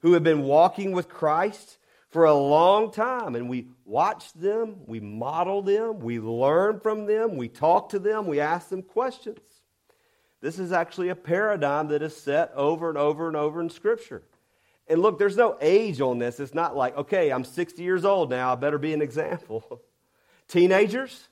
who 0.01 0.13
have 0.13 0.23
been 0.23 0.43
walking 0.43 0.91
with 0.91 1.07
Christ 1.07 1.77
for 2.09 2.25
a 2.25 2.33
long 2.33 2.91
time. 2.91 3.35
And 3.35 3.49
we 3.49 3.67
watch 3.85 4.31
them, 4.33 4.81
we 4.85 4.99
model 4.99 5.61
them, 5.61 5.99
we 5.99 6.19
learn 6.19 6.79
from 6.79 7.05
them, 7.05 7.37
we 7.37 7.47
talk 7.47 7.89
to 7.89 7.99
them, 7.99 8.27
we 8.27 8.39
ask 8.39 8.69
them 8.69 8.81
questions. 8.81 9.39
This 10.43 10.59
is 10.59 10.73
actually 10.73 11.07
a 11.07 11.15
paradigm 11.15 11.87
that 11.87 12.01
is 12.01 12.13
set 12.13 12.51
over 12.53 12.89
and 12.89 12.97
over 12.97 13.29
and 13.29 13.37
over 13.37 13.61
in 13.61 13.69
Scripture. 13.69 14.23
And 14.89 15.01
look, 15.01 15.17
there's 15.17 15.37
no 15.37 15.57
age 15.61 16.01
on 16.01 16.19
this. 16.19 16.37
It's 16.37 16.53
not 16.53 16.75
like, 16.75 16.97
okay, 16.97 17.31
I'm 17.31 17.45
60 17.45 17.81
years 17.81 18.03
old 18.03 18.29
now, 18.29 18.51
I 18.51 18.55
better 18.55 18.77
be 18.77 18.91
an 18.93 19.01
example. 19.01 19.81
Teenagers, 20.49 21.29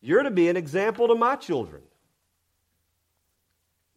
you're 0.00 0.22
to 0.22 0.30
be 0.30 0.48
an 0.48 0.56
example 0.56 1.08
to 1.08 1.14
my 1.14 1.36
children. 1.36 1.82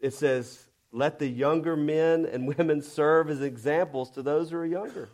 It 0.01 0.13
says, 0.13 0.61
let 0.91 1.17
the 1.17 1.27
younger 1.29 1.77
men 1.77 2.25
and 2.25 2.45
women 2.57 2.81
serve 2.81 3.29
as 3.29 3.39
examples 3.39 4.11
to 4.11 4.21
those 4.21 4.51
who 4.51 4.57
are 4.57 4.65
younger. 4.65 5.07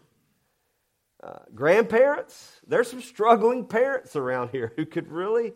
Uh, 1.21 1.38
grandparents, 1.53 2.59
there's 2.65 2.89
some 2.89 3.01
struggling 3.03 3.67
parents 3.67 4.15
around 4.15 4.49
here 4.49 4.73
who 4.77 4.88
could 4.88 5.12
really 5.12 5.53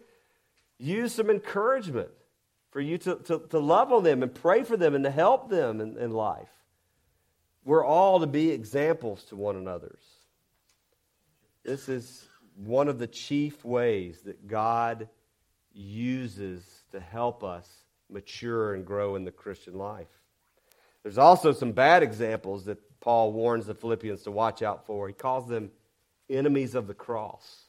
use 0.78 1.16
some 1.16 1.32
encouragement 1.32 2.10
for 2.78 2.82
you 2.82 3.00
to, 3.00 3.16
to, 3.16 3.40
to 3.50 3.58
love 3.58 3.92
on 3.92 4.04
them 4.04 4.22
and 4.22 4.32
pray 4.36 4.62
for 4.62 4.78
them 4.78 4.94
and 4.94 5.04
to 5.04 5.10
help 5.10 5.50
them 5.50 5.82
in, 5.82 5.98
in 5.98 6.12
life. 6.12 6.52
We're 7.66 7.84
all 7.84 8.20
to 8.20 8.28
be 8.28 8.52
examples 8.52 9.24
to 9.30 9.36
one 9.36 9.56
another. 9.56 9.98
This 11.64 11.90
is 11.90 12.30
one 12.56 12.88
of 12.88 13.00
the 13.00 13.08
chief 13.08 13.66
ways 13.66 14.22
that 14.26 14.48
God 14.48 15.10
uses 15.74 16.64
to 16.92 17.00
help 17.00 17.44
us 17.44 17.68
mature 18.12 18.76
and 18.76 18.86
grow 18.86 19.16
in 19.16 19.26
the 19.26 19.32
Christian 19.32 19.74
life. 19.74 20.06
There's 21.02 21.18
also 21.18 21.54
some 21.54 21.72
bad 21.72 22.04
examples 22.04 22.66
that 22.66 22.78
Paul 23.00 23.34
warns 23.34 23.66
the 23.66 23.74
Philippians 23.74 24.22
to 24.26 24.32
watch 24.32 24.62
out 24.62 24.86
for. 24.86 25.08
He 25.08 25.16
calls 25.16 25.48
them 25.48 25.72
enemies 26.30 26.76
of 26.76 26.86
the 26.86 26.94
cross. 26.94 27.64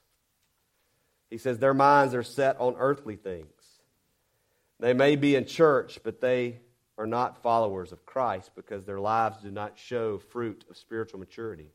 He 1.31 1.39
says 1.39 1.59
their 1.59 1.73
minds 1.73 2.15
are 2.15 2.23
set 2.23 2.61
on 2.61 2.77
earthly 2.79 3.17
things. 3.17 3.58
They 4.81 4.93
may 4.93 5.17
be 5.17 5.35
in 5.35 5.45
church, 5.45 5.99
but 6.03 6.21
they 6.21 6.61
are 6.97 7.07
not 7.07 7.43
followers 7.43 7.93
of 7.93 8.05
Christ 8.07 8.51
because 8.55 8.85
their 8.85 9.01
lives 9.01 9.39
do 9.43 9.51
not 9.51 9.79
show 9.79 10.19
fruit 10.19 10.65
of 10.71 10.77
spiritual 10.77 11.21
maturity. 11.21 11.71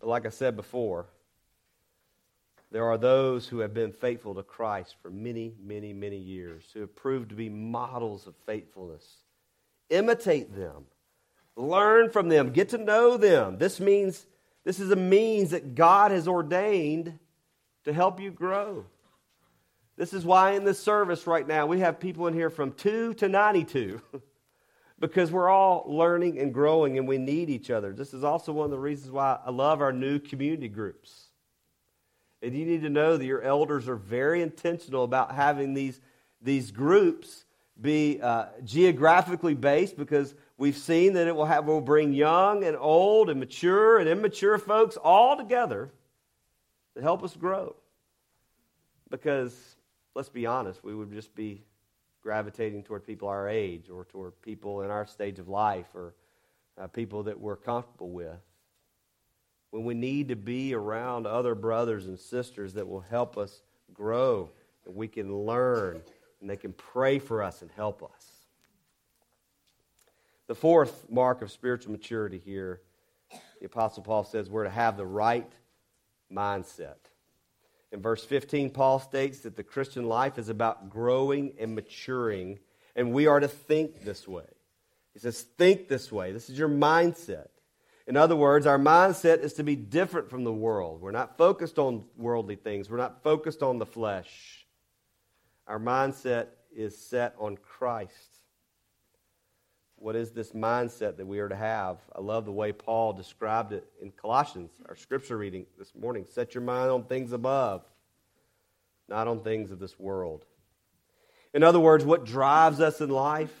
But 0.00 0.08
like 0.08 0.26
I 0.26 0.30
said 0.30 0.56
before, 0.56 1.06
there 2.70 2.86
are 2.86 2.98
those 2.98 3.48
who 3.48 3.58
have 3.58 3.74
been 3.74 3.92
faithful 3.92 4.34
to 4.34 4.42
Christ 4.42 4.96
for 5.02 5.10
many, 5.10 5.54
many, 5.62 5.92
many 5.92 6.16
years, 6.16 6.64
who 6.72 6.80
have 6.80 6.94
proved 6.94 7.30
to 7.30 7.34
be 7.34 7.48
models 7.48 8.26
of 8.26 8.34
faithfulness. 8.46 9.04
Imitate 9.88 10.54
them, 10.54 10.84
learn 11.56 12.10
from 12.10 12.28
them, 12.28 12.52
get 12.52 12.68
to 12.70 12.78
know 12.78 13.16
them. 13.16 13.58
This 13.58 13.80
means 13.80 14.24
this 14.64 14.78
is 14.78 14.90
a 14.90 14.96
means 14.96 15.50
that 15.50 15.74
God 15.74 16.12
has 16.12 16.28
ordained 16.28 17.18
to 17.84 17.92
help 17.92 18.20
you 18.20 18.30
grow. 18.30 18.84
This 20.00 20.14
is 20.14 20.24
why 20.24 20.52
in 20.52 20.64
this 20.64 20.78
service 20.78 21.26
right 21.26 21.46
now 21.46 21.66
we 21.66 21.80
have 21.80 22.00
people 22.00 22.26
in 22.26 22.32
here 22.32 22.48
from 22.48 22.72
2 22.72 23.12
to 23.12 23.28
92 23.28 24.00
because 24.98 25.30
we're 25.30 25.50
all 25.50 25.84
learning 25.86 26.38
and 26.38 26.54
growing 26.54 26.96
and 26.96 27.06
we 27.06 27.18
need 27.18 27.50
each 27.50 27.70
other. 27.70 27.92
This 27.92 28.14
is 28.14 28.24
also 28.24 28.50
one 28.50 28.64
of 28.64 28.70
the 28.70 28.78
reasons 28.78 29.10
why 29.10 29.38
I 29.44 29.50
love 29.50 29.82
our 29.82 29.92
new 29.92 30.18
community 30.18 30.68
groups. 30.68 31.24
And 32.40 32.56
you 32.56 32.64
need 32.64 32.80
to 32.80 32.88
know 32.88 33.18
that 33.18 33.26
your 33.26 33.42
elders 33.42 33.90
are 33.90 33.96
very 33.96 34.40
intentional 34.40 35.04
about 35.04 35.34
having 35.34 35.74
these, 35.74 36.00
these 36.40 36.70
groups 36.70 37.44
be 37.78 38.22
uh, 38.22 38.46
geographically 38.64 39.52
based 39.52 39.98
because 39.98 40.34
we've 40.56 40.78
seen 40.78 41.12
that 41.12 41.26
it 41.26 41.36
will, 41.36 41.44
have, 41.44 41.66
will 41.66 41.82
bring 41.82 42.14
young 42.14 42.64
and 42.64 42.74
old 42.74 43.28
and 43.28 43.38
mature 43.38 43.98
and 43.98 44.08
immature 44.08 44.56
folks 44.56 44.96
all 44.96 45.36
together 45.36 45.90
to 46.96 47.02
help 47.02 47.22
us 47.22 47.36
grow. 47.36 47.76
Because 49.10 49.69
let's 50.14 50.28
be 50.28 50.46
honest, 50.46 50.82
we 50.84 50.94
would 50.94 51.12
just 51.12 51.34
be 51.34 51.62
gravitating 52.22 52.82
toward 52.82 53.06
people 53.06 53.28
our 53.28 53.48
age 53.48 53.88
or 53.88 54.04
toward 54.04 54.40
people 54.42 54.82
in 54.82 54.90
our 54.90 55.06
stage 55.06 55.38
of 55.38 55.48
life 55.48 55.86
or 55.94 56.14
uh, 56.78 56.86
people 56.86 57.22
that 57.24 57.38
we're 57.38 57.56
comfortable 57.56 58.10
with. 58.10 58.38
When 59.70 59.84
we 59.84 59.94
need 59.94 60.28
to 60.28 60.36
be 60.36 60.74
around 60.74 61.26
other 61.26 61.54
brothers 61.54 62.06
and 62.06 62.18
sisters 62.18 62.74
that 62.74 62.88
will 62.88 63.00
help 63.00 63.38
us 63.38 63.62
grow 63.94 64.50
and 64.84 64.94
we 64.94 65.08
can 65.08 65.34
learn 65.44 66.02
and 66.40 66.50
they 66.50 66.56
can 66.56 66.72
pray 66.72 67.18
for 67.18 67.42
us 67.42 67.62
and 67.62 67.70
help 67.76 68.02
us. 68.02 68.26
The 70.48 70.54
fourth 70.54 71.06
mark 71.08 71.42
of 71.42 71.50
spiritual 71.50 71.92
maturity 71.92 72.38
here, 72.38 72.80
the 73.60 73.66
Apostle 73.66 74.02
Paul 74.02 74.24
says 74.24 74.50
we're 74.50 74.64
to 74.64 74.70
have 74.70 74.96
the 74.96 75.06
right 75.06 75.50
mindset. 76.32 76.96
In 77.92 78.00
verse 78.00 78.24
15, 78.24 78.70
Paul 78.70 79.00
states 79.00 79.40
that 79.40 79.56
the 79.56 79.64
Christian 79.64 80.04
life 80.04 80.38
is 80.38 80.48
about 80.48 80.90
growing 80.90 81.54
and 81.58 81.74
maturing, 81.74 82.58
and 82.94 83.12
we 83.12 83.26
are 83.26 83.40
to 83.40 83.48
think 83.48 84.04
this 84.04 84.28
way. 84.28 84.46
He 85.12 85.18
says, 85.18 85.42
Think 85.42 85.88
this 85.88 86.12
way. 86.12 86.32
This 86.32 86.48
is 86.48 86.58
your 86.58 86.68
mindset. 86.68 87.48
In 88.06 88.16
other 88.16 88.36
words, 88.36 88.66
our 88.66 88.78
mindset 88.78 89.40
is 89.40 89.54
to 89.54 89.62
be 89.62 89.76
different 89.76 90.30
from 90.30 90.44
the 90.44 90.52
world. 90.52 91.00
We're 91.00 91.10
not 91.10 91.36
focused 91.36 91.78
on 91.78 92.04
worldly 92.16 92.56
things, 92.56 92.88
we're 92.90 92.96
not 92.96 93.22
focused 93.22 93.62
on 93.62 93.78
the 93.78 93.86
flesh. 93.86 94.66
Our 95.66 95.78
mindset 95.78 96.48
is 96.74 96.98
set 96.98 97.34
on 97.38 97.56
Christ. 97.56 98.39
What 100.00 100.16
is 100.16 100.30
this 100.30 100.52
mindset 100.52 101.18
that 101.18 101.26
we 101.26 101.40
are 101.40 101.48
to 101.50 101.54
have? 101.54 101.98
I 102.16 102.22
love 102.22 102.46
the 102.46 102.52
way 102.52 102.72
Paul 102.72 103.12
described 103.12 103.74
it 103.74 103.86
in 104.00 104.10
Colossians, 104.12 104.70
our 104.88 104.96
scripture 104.96 105.36
reading 105.36 105.66
this 105.78 105.92
morning. 105.94 106.24
Set 106.26 106.54
your 106.54 106.62
mind 106.62 106.90
on 106.90 107.04
things 107.04 107.32
above, 107.32 107.84
not 109.10 109.28
on 109.28 109.40
things 109.40 109.70
of 109.70 109.78
this 109.78 109.98
world. 109.98 110.46
In 111.52 111.62
other 111.62 111.78
words, 111.78 112.02
what 112.02 112.24
drives 112.24 112.80
us 112.80 113.02
in 113.02 113.10
life, 113.10 113.54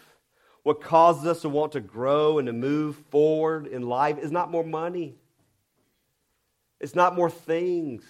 what 0.62 0.80
causes 0.80 1.26
us 1.26 1.42
to 1.42 1.50
want 1.50 1.72
to 1.72 1.80
grow 1.80 2.38
and 2.38 2.46
to 2.46 2.54
move 2.54 2.96
forward 3.10 3.66
in 3.66 3.82
life 3.82 4.16
is 4.18 4.32
not 4.32 4.50
more 4.50 4.64
money, 4.64 5.16
it's 6.80 6.94
not 6.94 7.14
more 7.14 7.30
things. 7.30 8.02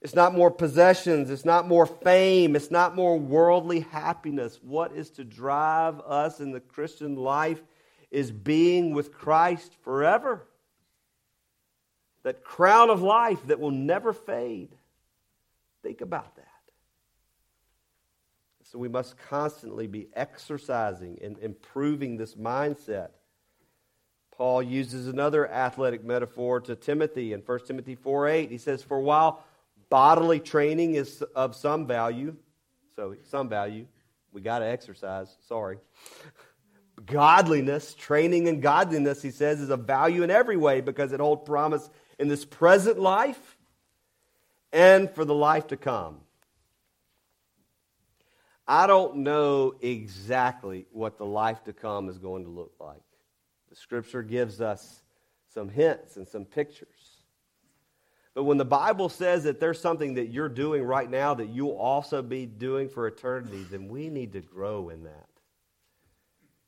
It's 0.00 0.14
not 0.14 0.34
more 0.34 0.50
possessions. 0.50 1.28
It's 1.28 1.44
not 1.44 1.66
more 1.66 1.86
fame. 1.86 2.54
It's 2.54 2.70
not 2.70 2.94
more 2.94 3.18
worldly 3.18 3.80
happiness. 3.80 4.58
What 4.62 4.92
is 4.92 5.10
to 5.10 5.24
drive 5.24 6.00
us 6.00 6.40
in 6.40 6.52
the 6.52 6.60
Christian 6.60 7.16
life 7.16 7.60
is 8.10 8.30
being 8.30 8.94
with 8.94 9.12
Christ 9.12 9.74
forever. 9.82 10.46
That 12.22 12.44
crown 12.44 12.90
of 12.90 13.02
life 13.02 13.44
that 13.46 13.58
will 13.58 13.72
never 13.72 14.12
fade. 14.12 14.70
Think 15.82 16.00
about 16.00 16.36
that. 16.36 16.44
So 18.70 18.78
we 18.78 18.88
must 18.88 19.16
constantly 19.28 19.86
be 19.86 20.08
exercising 20.14 21.18
and 21.22 21.38
improving 21.38 22.18
this 22.18 22.34
mindset. 22.34 23.10
Paul 24.36 24.62
uses 24.62 25.08
another 25.08 25.50
athletic 25.50 26.04
metaphor 26.04 26.60
to 26.60 26.76
Timothy 26.76 27.32
in 27.32 27.40
1 27.40 27.58
Timothy 27.66 27.94
4 27.96 28.28
8. 28.28 28.50
He 28.50 28.58
says, 28.58 28.82
For 28.82 29.00
while 29.00 29.42
Bodily 29.90 30.40
training 30.40 30.94
is 30.94 31.22
of 31.34 31.54
some 31.56 31.86
value. 31.86 32.36
So, 32.96 33.16
some 33.24 33.48
value. 33.48 33.86
We 34.32 34.40
got 34.40 34.58
to 34.58 34.66
exercise. 34.66 35.34
Sorry. 35.46 35.78
Godliness, 37.06 37.94
training 37.94 38.48
in 38.48 38.60
godliness, 38.60 39.22
he 39.22 39.30
says, 39.30 39.60
is 39.60 39.70
of 39.70 39.84
value 39.84 40.22
in 40.22 40.30
every 40.30 40.56
way 40.56 40.80
because 40.80 41.12
it 41.12 41.20
holds 41.20 41.42
promise 41.46 41.88
in 42.18 42.28
this 42.28 42.44
present 42.44 42.98
life 42.98 43.56
and 44.72 45.10
for 45.10 45.24
the 45.24 45.34
life 45.34 45.68
to 45.68 45.76
come. 45.76 46.18
I 48.66 48.86
don't 48.86 49.18
know 49.18 49.74
exactly 49.80 50.86
what 50.92 51.16
the 51.16 51.24
life 51.24 51.64
to 51.64 51.72
come 51.72 52.10
is 52.10 52.18
going 52.18 52.44
to 52.44 52.50
look 52.50 52.74
like. 52.78 53.00
The 53.70 53.76
scripture 53.76 54.22
gives 54.22 54.60
us 54.60 55.02
some 55.54 55.70
hints 55.70 56.18
and 56.18 56.28
some 56.28 56.44
pictures. 56.44 56.88
But 58.38 58.44
when 58.44 58.56
the 58.56 58.64
Bible 58.64 59.08
says 59.08 59.42
that 59.42 59.58
there's 59.58 59.80
something 59.80 60.14
that 60.14 60.28
you're 60.28 60.48
doing 60.48 60.84
right 60.84 61.10
now 61.10 61.34
that 61.34 61.48
you'll 61.48 61.76
also 61.76 62.22
be 62.22 62.46
doing 62.46 62.88
for 62.88 63.08
eternity, 63.08 63.66
then 63.68 63.88
we 63.88 64.08
need 64.08 64.32
to 64.34 64.40
grow 64.40 64.90
in 64.90 65.02
that. 65.02 65.26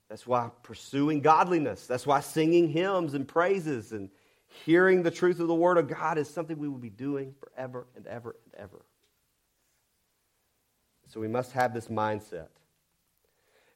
That's 0.08 0.26
why 0.26 0.50
pursuing 0.64 1.20
godliness, 1.20 1.86
that's 1.86 2.08
why 2.08 2.22
singing 2.22 2.68
hymns 2.70 3.14
and 3.14 3.28
praises 3.28 3.92
and 3.92 4.10
hearing 4.64 5.04
the 5.04 5.12
truth 5.12 5.38
of 5.38 5.46
the 5.46 5.54
Word 5.54 5.78
of 5.78 5.86
God 5.86 6.18
is 6.18 6.28
something 6.28 6.58
we 6.58 6.66
will 6.66 6.76
be 6.76 6.90
doing 6.90 7.36
forever 7.38 7.86
and 7.94 8.04
ever 8.08 8.34
and 8.46 8.60
ever. 8.60 8.84
So 11.06 11.20
we 11.20 11.28
must 11.28 11.52
have 11.52 11.72
this 11.72 11.86
mindset. 11.86 12.48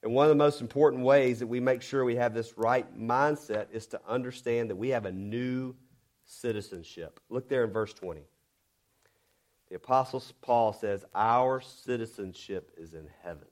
And 0.03 0.13
one 0.13 0.25
of 0.25 0.31
the 0.31 0.35
most 0.35 0.61
important 0.61 1.05
ways 1.05 1.39
that 1.39 1.47
we 1.47 1.61
make 1.61 1.81
sure 1.81 2.05
we 2.05 2.17
have 2.17 2.35
this 2.35 2.59
right 2.59 2.93
mindset 2.99 3.67
is 3.71 3.87
to 3.87 4.01
understand 4.09 4.71
that 4.71 4.77
we 4.77 4.89
have 4.89 5.07
a 5.07 5.13
new 5.13 5.77
citizenship. 6.25 7.21
Look 7.29 7.49
there 7.49 7.65
in 7.65 7.73
verse 7.73 7.93
20. 7.93 8.23
The 9.69 9.77
Apostle 9.77 10.23
Paul 10.41 10.73
says, 10.73 11.05
Our 11.15 11.61
citizenship 11.61 12.73
is 12.77 12.95
in 12.95 13.09
heaven. 13.23 13.49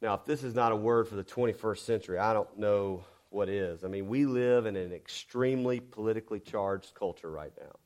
Now, 0.00 0.14
if 0.14 0.24
this 0.24 0.44
is 0.44 0.54
not 0.54 0.72
a 0.72 0.76
word 0.76 1.08
for 1.08 1.16
the 1.16 1.24
21st 1.24 1.78
century, 1.78 2.18
I 2.18 2.32
don't 2.32 2.58
know 2.58 3.04
what 3.30 3.48
is. 3.48 3.84
I 3.84 3.88
mean, 3.88 4.08
we 4.08 4.26
live 4.26 4.66
in 4.66 4.76
an 4.76 4.92
extremely 4.92 5.80
politically 5.80 6.40
charged 6.40 6.94
culture 6.94 7.30
right 7.30 7.52
now. 7.60 7.76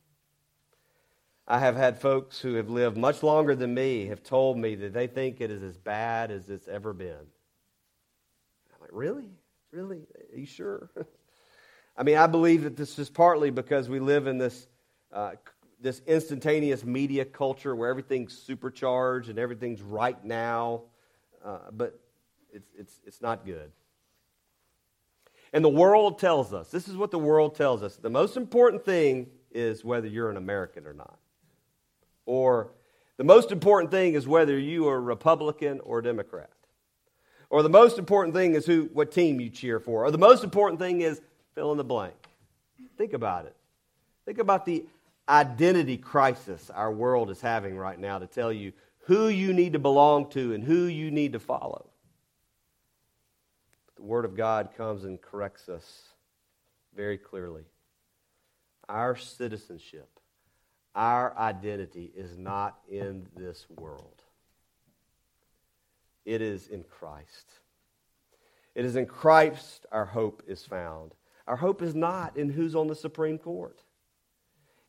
I 1.49 1.59
have 1.59 1.75
had 1.75 1.99
folks 1.99 2.39
who 2.39 2.55
have 2.55 2.71
lived 2.71 2.97
much 2.97 3.23
longer 3.23 3.57
than 3.57 3.75
me 3.75 4.07
have 4.07 4.23
told 4.23 4.57
me 4.59 4.75
that 4.77 4.93
they 4.93 5.07
think 5.07 5.41
it 5.41 5.51
is 5.51 5.63
as 5.63 5.77
bad 5.77 6.31
as 6.31 6.49
it's 6.49 6.69
ever 6.69 6.93
been. 6.93 7.17
I'm 7.17 8.81
like, 8.81 8.91
really? 8.93 9.31
Really? 9.73 10.07
Are 10.33 10.39
you 10.39 10.47
sure? 10.47 10.91
I 11.97 12.03
mean, 12.05 12.17
I 12.17 12.27
believe 12.27 12.63
that 12.63 12.77
this 12.77 12.99
is 12.99 13.11
partly 13.11 13.51
because 13.51 13.89
we 13.89 14.01
live 14.01 14.27
in 14.27 14.39
this, 14.39 14.67
uh, 15.13 15.33
this 15.81 16.01
instantaneous 16.07 16.85
media 16.85 17.25
culture 17.25 17.77
where 17.77 17.91
everything's 17.91 18.37
supercharged 18.37 19.29
and 19.29 19.39
everything's 19.39 19.83
right 19.83 20.23
now, 20.25 20.83
uh, 21.45 21.59
but 21.71 21.99
it's, 22.51 22.71
it's, 22.79 23.01
it's 23.07 23.21
not 23.21 23.45
good. 23.45 23.71
And 25.53 25.63
the 25.63 25.69
world 25.69 26.19
tells 26.19 26.55
us 26.55 26.71
this 26.71 26.89
is 26.89 26.97
what 26.97 27.11
the 27.11 27.19
world 27.19 27.55
tells 27.57 27.83
us 27.83 27.97
the 27.97 28.09
most 28.09 28.37
important 28.39 28.85
thing 28.85 29.29
is 29.51 29.85
whether 29.85 30.07
you're 30.07 30.31
an 30.31 30.39
American 30.39 30.87
or 30.87 30.95
not. 30.95 31.19
Or 32.25 32.73
the 33.19 33.25
most 33.25 33.53
important 33.53 33.91
thing 33.91 34.15
is 34.15 34.27
whether 34.27 34.59
you 34.59 34.89
are 34.89 35.01
Republican 35.01 35.81
or 35.81 36.01
Democrat. 36.01 36.51
Or 37.51 37.63
the 37.63 37.69
most 37.69 37.99
important 37.99 38.35
thing 38.35 38.55
is 38.55 38.65
who, 38.65 38.89
what 38.95 39.13
team 39.13 39.39
you 39.39 39.51
cheer 39.51 39.79
for. 39.79 40.07
Or 40.07 40.11
the 40.11 40.17
most 40.17 40.43
important 40.43 40.81
thing 40.81 41.03
is 41.03 41.21
fill 41.55 41.73
in 41.73 41.79
the 41.79 41.85
blank. 41.85 42.15
Think 42.97 43.13
about 43.13 43.47
it. 43.47 43.57
Think 44.25 44.39
about 44.39 44.65
the 44.65 44.85
identity 45.29 45.97
crisis 45.97 46.71
our 46.71 46.93
world 46.93 47.31
is 47.31 47.41
having 47.41 47.77
right 47.77 47.99
now 47.99 48.19
to 48.19 48.27
tell 48.27 48.53
you 48.53 48.73
who 49.07 49.29
you 49.29 49.53
need 49.53 49.73
to 49.73 49.79
belong 49.79 50.29
to 50.31 50.55
and 50.55 50.63
who 50.63 50.85
you 50.85 51.11
need 51.11 51.33
to 51.33 51.41
follow. 51.41 51.87
The 53.97 54.03
Word 54.03 54.25
of 54.25 54.37
God 54.37 54.71
comes 54.77 55.05
and 55.05 55.21
corrects 55.21 55.69
us 55.69 56.03
very 56.95 57.19
clearly. 57.19 57.65
Our 58.89 59.17
citizenship 59.17 60.09
our 60.95 61.37
identity 61.39 62.13
is 62.15 62.37
not 62.37 62.79
in 62.91 63.27
this 63.37 63.67
world, 63.71 64.23
it 66.25 66.43
is 66.43 66.69
in 66.69 66.85
Christ. 66.85 67.51
It 68.75 68.87
is 68.87 68.97
in 68.97 69.05
Christ 69.05 69.85
our 69.93 70.07
hope 70.07 70.43
is 70.47 70.65
found. 70.65 71.13
Our 71.47 71.57
hope 71.57 71.83
is 71.83 71.95
not 71.95 72.37
in 72.37 72.51
who's 72.51 72.75
on 72.75 72.87
the 72.87 72.95
Supreme 72.95 73.39
Court. 73.39 73.81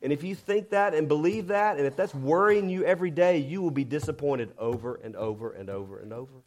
And 0.01 0.11
if 0.11 0.23
you 0.23 0.35
think 0.35 0.71
that 0.71 0.93
and 0.93 1.07
believe 1.07 1.47
that, 1.47 1.77
and 1.77 1.87
if 1.87 1.95
that's 1.95 2.13
worrying 2.13 2.69
you 2.69 2.83
every 2.83 3.09
day, 3.09 3.37
you 3.37 3.61
will 3.61 3.71
be 3.71 3.85
disappointed 3.85 4.51
over 4.57 4.95
and 4.95 5.15
over 5.15 5.51
and 5.51 5.69
over 5.69 5.99
and 5.99 6.11
over. 6.11 6.43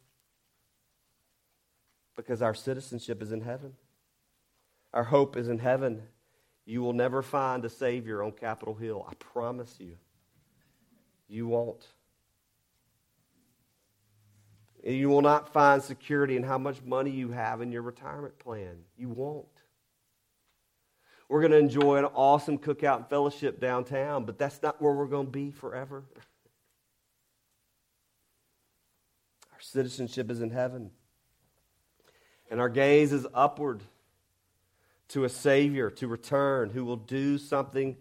Because 2.15 2.41
our 2.41 2.53
citizenship 2.53 3.21
is 3.21 3.31
in 3.31 3.41
heaven. 3.41 3.73
Our 4.93 5.03
hope 5.03 5.37
is 5.37 5.49
in 5.49 5.57
heaven. 5.57 6.03
You 6.65 6.81
will 6.81 6.93
never 6.93 7.21
find 7.21 7.65
a 7.65 7.69
Savior 7.69 8.21
on 8.21 8.31
Capitol 8.31 8.75
Hill. 8.75 9.05
I 9.09 9.15
promise 9.15 9.75
you. 9.79 9.97
You 11.27 11.47
won't. 11.47 11.85
You 14.83 15.09
will 15.09 15.21
not 15.21 15.51
find 15.51 15.81
security 15.81 16.35
in 16.35 16.43
how 16.43 16.57
much 16.57 16.81
money 16.83 17.11
you 17.11 17.31
have 17.31 17.61
in 17.61 17.71
your 17.71 17.81
retirement 17.81 18.37
plan. 18.39 18.77
You 18.97 19.09
won't. 19.09 19.47
We're 21.29 21.41
going 21.41 21.51
to 21.51 21.57
enjoy 21.57 21.97
an 21.97 22.05
awesome 22.05 22.57
cookout 22.57 22.97
and 22.97 23.07
fellowship 23.07 23.59
downtown, 23.59 24.23
but 24.25 24.37
that's 24.37 24.61
not 24.63 24.81
where 24.81 24.93
we're 24.93 25.07
going 25.07 25.25
to 25.25 25.31
be 25.31 25.51
forever. 25.51 26.03
Our 29.51 29.59
citizenship 29.59 30.31
is 30.31 30.41
in 30.41 30.51
heaven, 30.51 30.91
and 32.49 32.61
our 32.61 32.69
gaze 32.69 33.11
is 33.11 33.27
upward 33.33 33.83
to 35.09 35.25
a 35.25 35.29
Savior 35.29 35.89
to 35.89 36.07
return 36.07 36.69
who 36.69 36.85
will 36.85 36.97
do 36.97 37.37
something 37.37 37.97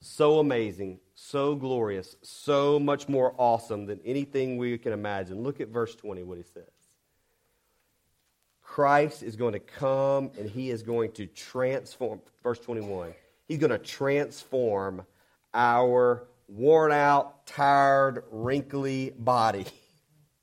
so 0.00 0.38
amazing, 0.38 1.00
so 1.14 1.54
glorious, 1.54 2.16
so 2.22 2.78
much 2.78 3.08
more 3.08 3.34
awesome 3.36 3.84
than 3.84 4.00
anything 4.04 4.56
we 4.56 4.78
can 4.78 4.92
imagine. 4.92 5.42
Look 5.42 5.60
at 5.60 5.68
verse 5.68 5.94
20, 5.94 6.22
what 6.22 6.38
he 6.38 6.44
says. 6.44 6.79
Christ 8.70 9.24
is 9.24 9.34
going 9.34 9.54
to 9.54 9.58
come 9.58 10.30
and 10.38 10.48
he 10.48 10.70
is 10.70 10.84
going 10.84 11.10
to 11.14 11.26
transform, 11.26 12.20
verse 12.40 12.60
21, 12.60 13.12
he's 13.48 13.58
going 13.58 13.72
to 13.72 13.78
transform 13.78 15.04
our 15.52 16.28
worn 16.46 16.92
out, 16.92 17.48
tired, 17.48 18.22
wrinkly 18.30 19.12
body 19.18 19.66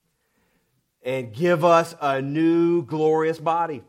and 1.04 1.34
give 1.34 1.64
us 1.64 1.96
a 2.02 2.22
new 2.22 2.84
glorious 2.84 3.40
body. 3.40 3.82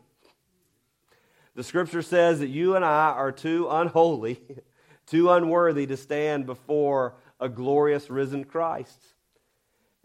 The 1.55 1.63
scripture 1.63 2.01
says 2.01 2.39
that 2.39 2.47
you 2.47 2.77
and 2.77 2.85
I 2.85 3.09
are 3.09 3.33
too 3.33 3.67
unholy, 3.69 4.41
too 5.05 5.29
unworthy 5.31 5.85
to 5.87 5.97
stand 5.97 6.45
before 6.45 7.15
a 7.41 7.49
glorious 7.49 8.09
risen 8.09 8.45
Christ. 8.45 9.03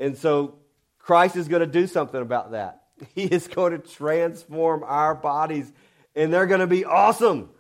And 0.01 0.19
so 0.19 0.57
Christ 0.99 1.37
is 1.37 1.47
going 1.47 1.61
to 1.61 1.67
do 1.69 1.87
something 1.87 2.21
about 2.21 2.51
that. 2.51 2.84
He 3.15 3.25
is 3.25 3.49
going 3.49 3.73
to 3.73 3.79
transform 3.79 4.85
our 4.85 5.15
bodies, 5.15 5.73
and 6.15 6.33
they're 6.33 6.47
going 6.47 6.61
to 6.61 6.67
be 6.67 6.85
awesome. 6.85 7.51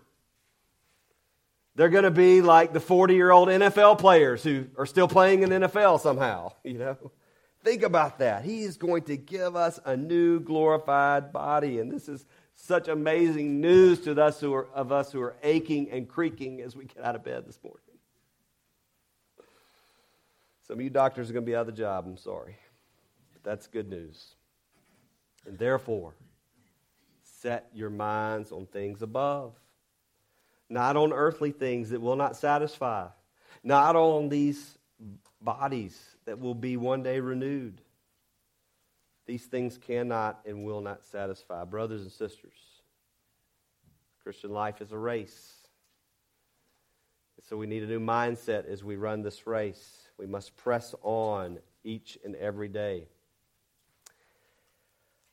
They're 1.76 1.88
going 1.88 2.04
to 2.04 2.10
be 2.10 2.40
like 2.40 2.72
the 2.72 2.80
40 2.80 3.14
year 3.14 3.30
old 3.30 3.48
NFL 3.48 3.98
players 3.98 4.42
who 4.44 4.66
are 4.78 4.86
still 4.86 5.08
playing 5.08 5.42
in 5.42 5.50
NFL 5.50 6.00
somehow, 6.00 6.52
you 6.64 6.78
know. 6.78 6.96
Think 7.64 7.82
about 7.82 8.18
that. 8.18 8.44
He 8.44 8.62
is 8.62 8.76
going 8.76 9.04
to 9.04 9.16
give 9.16 9.56
us 9.56 9.80
a 9.86 9.96
new 9.96 10.38
glorified 10.38 11.32
body, 11.32 11.78
and 11.78 11.90
this 11.90 12.08
is 12.08 12.26
such 12.54 12.88
amazing 12.88 13.60
news 13.60 14.00
to 14.00 14.20
us 14.22 14.38
who 14.38 14.52
are, 14.52 14.66
of 14.74 14.92
us 14.92 15.10
who 15.10 15.20
are 15.20 15.34
aching 15.42 15.90
and 15.90 16.06
creaking 16.06 16.60
as 16.60 16.76
we 16.76 16.84
get 16.84 17.02
out 17.02 17.16
of 17.16 17.24
bed 17.24 17.44
this 17.46 17.58
morning. 17.64 17.80
Some 20.66 20.78
of 20.78 20.84
you 20.84 20.90
doctors 20.90 21.28
are 21.28 21.32
going 21.32 21.44
to 21.44 21.50
be 21.50 21.56
out 21.56 21.62
of 21.62 21.66
the 21.66 21.72
job, 21.72 22.04
I'm 22.06 22.16
sorry. 22.16 22.56
But 23.32 23.42
that's 23.42 23.66
good 23.66 23.88
news. 23.88 24.34
And 25.46 25.58
therefore, 25.58 26.14
set 27.22 27.68
your 27.74 27.90
minds 27.90 28.52
on 28.52 28.66
things 28.66 29.02
above, 29.02 29.54
not 30.68 30.96
on 30.96 31.12
earthly 31.12 31.52
things 31.52 31.90
that 31.90 32.00
will 32.00 32.16
not 32.16 32.36
satisfy, 32.36 33.08
not 33.62 33.96
on 33.96 34.28
these 34.28 34.78
bodies 35.40 35.98
that 36.24 36.38
will 36.38 36.54
be 36.54 36.76
one 36.76 37.02
day 37.02 37.20
renewed. 37.20 37.80
These 39.26 39.44
things 39.44 39.78
cannot 39.78 40.40
and 40.46 40.64
will 40.64 40.80
not 40.80 41.04
satisfy. 41.04 41.64
Brothers 41.64 42.02
and 42.02 42.12
sisters, 42.12 42.58
Christian 44.22 44.50
life 44.50 44.80
is 44.80 44.92
a 44.92 44.98
race. 44.98 45.52
So 47.48 47.58
we 47.58 47.66
need 47.66 47.82
a 47.82 47.86
new 47.86 48.00
mindset 48.00 48.66
as 48.66 48.82
we 48.82 48.96
run 48.96 49.22
this 49.22 49.46
race. 49.46 50.08
We 50.18 50.26
must 50.26 50.56
press 50.56 50.94
on 51.02 51.58
each 51.82 52.16
and 52.24 52.34
every 52.36 52.68
day. 52.68 53.08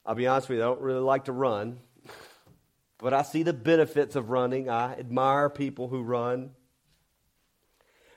I'll 0.05 0.15
be 0.15 0.27
honest 0.27 0.49
with 0.49 0.57
you, 0.57 0.63
I 0.63 0.67
don't 0.67 0.81
really 0.81 0.99
like 0.99 1.25
to 1.25 1.31
run, 1.31 1.79
but 2.97 3.13
I 3.13 3.21
see 3.21 3.43
the 3.43 3.53
benefits 3.53 4.15
of 4.15 4.29
running. 4.29 4.69
I 4.69 4.93
admire 4.93 5.49
people 5.49 5.87
who 5.87 6.01
run. 6.01 6.51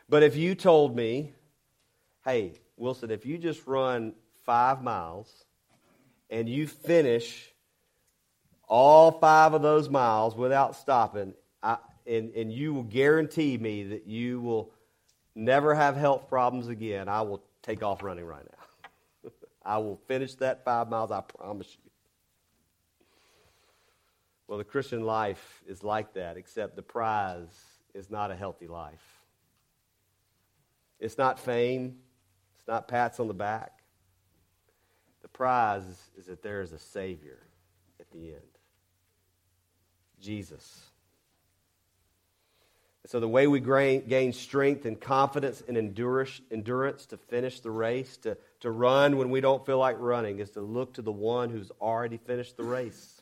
But 0.08 0.22
if 0.22 0.36
you 0.36 0.54
told 0.54 0.96
me, 0.96 1.32
hey, 2.24 2.54
Wilson, 2.76 3.10
if 3.10 3.26
you 3.26 3.38
just 3.38 3.66
run 3.66 4.14
five 4.44 4.82
miles 4.82 5.44
and 6.30 6.48
you 6.48 6.66
finish 6.66 7.50
all 8.66 9.12
five 9.12 9.52
of 9.54 9.62
those 9.62 9.88
miles 9.88 10.34
without 10.34 10.76
stopping, 10.76 11.34
I, 11.62 11.76
and, 12.06 12.32
and 12.34 12.52
you 12.52 12.74
will 12.74 12.82
guarantee 12.82 13.58
me 13.58 13.84
that 13.84 14.06
you 14.06 14.40
will 14.40 14.72
never 15.34 15.74
have 15.74 15.96
health 15.96 16.28
problems 16.28 16.68
again, 16.68 17.08
I 17.08 17.22
will 17.22 17.42
take 17.62 17.82
off 17.82 18.02
running 18.02 18.24
right 18.24 18.44
now. 18.44 18.63
I 19.64 19.78
will 19.78 19.96
finish 20.06 20.34
that 20.36 20.64
five 20.64 20.88
miles, 20.88 21.10
I 21.10 21.22
promise 21.22 21.76
you. 21.82 21.90
Well, 24.46 24.58
the 24.58 24.64
Christian 24.64 25.04
life 25.04 25.62
is 25.66 25.82
like 25.82 26.14
that, 26.14 26.36
except 26.36 26.76
the 26.76 26.82
prize 26.82 27.48
is 27.94 28.10
not 28.10 28.30
a 28.30 28.36
healthy 28.36 28.66
life. 28.66 29.22
It's 31.00 31.16
not 31.16 31.38
fame, 31.38 31.96
it's 32.58 32.68
not 32.68 32.88
pats 32.88 33.20
on 33.20 33.28
the 33.28 33.34
back. 33.34 33.82
The 35.22 35.28
prize 35.28 35.82
is 36.16 36.26
that 36.26 36.42
there 36.42 36.60
is 36.60 36.72
a 36.72 36.78
Savior 36.78 37.38
at 37.98 38.10
the 38.10 38.28
end 38.28 38.42
Jesus. 40.20 40.80
So, 43.06 43.20
the 43.20 43.28
way 43.28 43.46
we 43.46 43.60
gain 43.60 44.32
strength 44.32 44.86
and 44.86 44.98
confidence 44.98 45.62
and 45.68 45.76
endurance 45.76 47.06
to 47.06 47.16
finish 47.18 47.60
the 47.60 47.70
race, 47.70 48.16
to, 48.18 48.38
to 48.64 48.70
run 48.70 49.18
when 49.18 49.28
we 49.28 49.42
don't 49.42 49.64
feel 49.66 49.78
like 49.78 49.96
running, 49.98 50.38
is 50.38 50.52
to 50.52 50.62
look 50.62 50.94
to 50.94 51.02
the 51.02 51.12
one 51.12 51.50
who's 51.50 51.70
already 51.82 52.16
finished 52.16 52.56
the 52.56 52.64
race, 52.64 53.20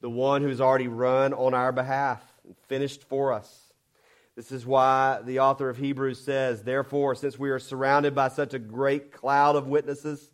the 0.00 0.08
one 0.08 0.40
who's 0.40 0.62
already 0.62 0.88
run 0.88 1.34
on 1.34 1.52
our 1.52 1.72
behalf 1.72 2.22
and 2.42 2.56
finished 2.68 3.04
for 3.04 3.34
us. 3.34 3.60
This 4.34 4.50
is 4.50 4.64
why 4.64 5.20
the 5.22 5.40
author 5.40 5.68
of 5.68 5.76
Hebrews 5.76 6.18
says, 6.18 6.62
Therefore, 6.62 7.14
since 7.14 7.38
we 7.38 7.50
are 7.50 7.58
surrounded 7.58 8.14
by 8.14 8.28
such 8.28 8.54
a 8.54 8.58
great 8.58 9.12
cloud 9.12 9.56
of 9.56 9.66
witnesses, 9.66 10.30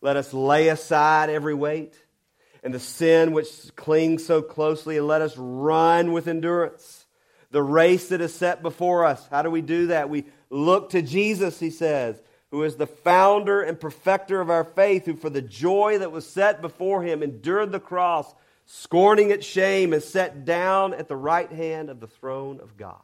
let 0.00 0.16
us 0.16 0.32
lay 0.32 0.68
aside 0.68 1.28
every 1.28 1.54
weight 1.54 1.94
and 2.62 2.72
the 2.72 2.78
sin 2.78 3.32
which 3.32 3.74
clings 3.74 4.24
so 4.24 4.42
closely, 4.42 4.96
and 4.96 5.08
let 5.08 5.22
us 5.22 5.36
run 5.36 6.12
with 6.12 6.28
endurance 6.28 7.04
the 7.50 7.62
race 7.62 8.10
that 8.10 8.20
is 8.20 8.32
set 8.32 8.62
before 8.62 9.04
us. 9.04 9.26
How 9.28 9.42
do 9.42 9.50
we 9.50 9.60
do 9.60 9.88
that? 9.88 10.08
We 10.08 10.24
look 10.50 10.90
to 10.90 11.02
Jesus, 11.02 11.58
he 11.58 11.70
says, 11.70 12.22
who 12.54 12.62
is 12.62 12.76
the 12.76 12.86
founder 12.86 13.62
and 13.62 13.80
perfecter 13.80 14.40
of 14.40 14.48
our 14.48 14.62
faith, 14.62 15.06
who 15.06 15.16
for 15.16 15.28
the 15.28 15.42
joy 15.42 15.98
that 15.98 16.12
was 16.12 16.24
set 16.24 16.62
before 16.62 17.02
him 17.02 17.20
endured 17.20 17.72
the 17.72 17.80
cross, 17.80 18.32
scorning 18.64 19.32
its 19.32 19.44
shame, 19.44 19.92
and 19.92 20.00
sat 20.00 20.44
down 20.44 20.94
at 20.94 21.08
the 21.08 21.16
right 21.16 21.50
hand 21.50 21.90
of 21.90 21.98
the 21.98 22.06
throne 22.06 22.60
of 22.60 22.76
God. 22.76 23.02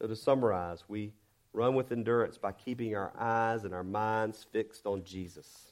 So, 0.00 0.08
to 0.08 0.16
summarize, 0.16 0.82
we 0.88 1.12
run 1.52 1.76
with 1.76 1.92
endurance 1.92 2.36
by 2.36 2.50
keeping 2.50 2.96
our 2.96 3.12
eyes 3.16 3.62
and 3.62 3.72
our 3.72 3.84
minds 3.84 4.44
fixed 4.50 4.86
on 4.86 5.04
Jesus 5.04 5.70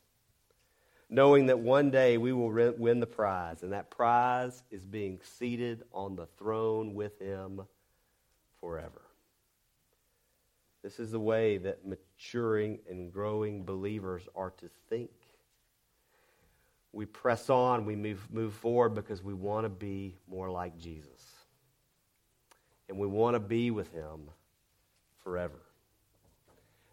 knowing 1.10 1.46
that 1.46 1.58
one 1.58 1.90
day 1.90 2.16
we 2.16 2.32
will 2.32 2.50
win 2.78 3.00
the 3.00 3.06
prize, 3.06 3.64
and 3.64 3.72
that 3.72 3.90
prize 3.90 4.62
is 4.70 4.82
being 4.86 5.20
seated 5.22 5.82
on 5.92 6.14
the 6.16 6.24
throne 6.38 6.94
with 6.94 7.18
Him 7.18 7.60
forever. 8.60 9.02
This 10.82 10.98
is 10.98 11.12
the 11.12 11.20
way 11.20 11.58
that 11.58 11.86
maturing 11.86 12.80
and 12.90 13.12
growing 13.12 13.64
believers 13.64 14.22
are 14.34 14.50
to 14.58 14.68
think. 14.88 15.10
We 16.92 17.06
press 17.06 17.48
on, 17.48 17.86
we 17.86 17.96
move, 17.96 18.26
move 18.30 18.52
forward 18.54 18.90
because 18.90 19.22
we 19.22 19.32
want 19.32 19.64
to 19.64 19.70
be 19.70 20.16
more 20.28 20.50
like 20.50 20.76
Jesus. 20.76 21.08
And 22.88 22.98
we 22.98 23.06
want 23.06 23.34
to 23.34 23.40
be 23.40 23.70
with 23.70 23.92
Him 23.92 24.28
forever. 25.22 25.60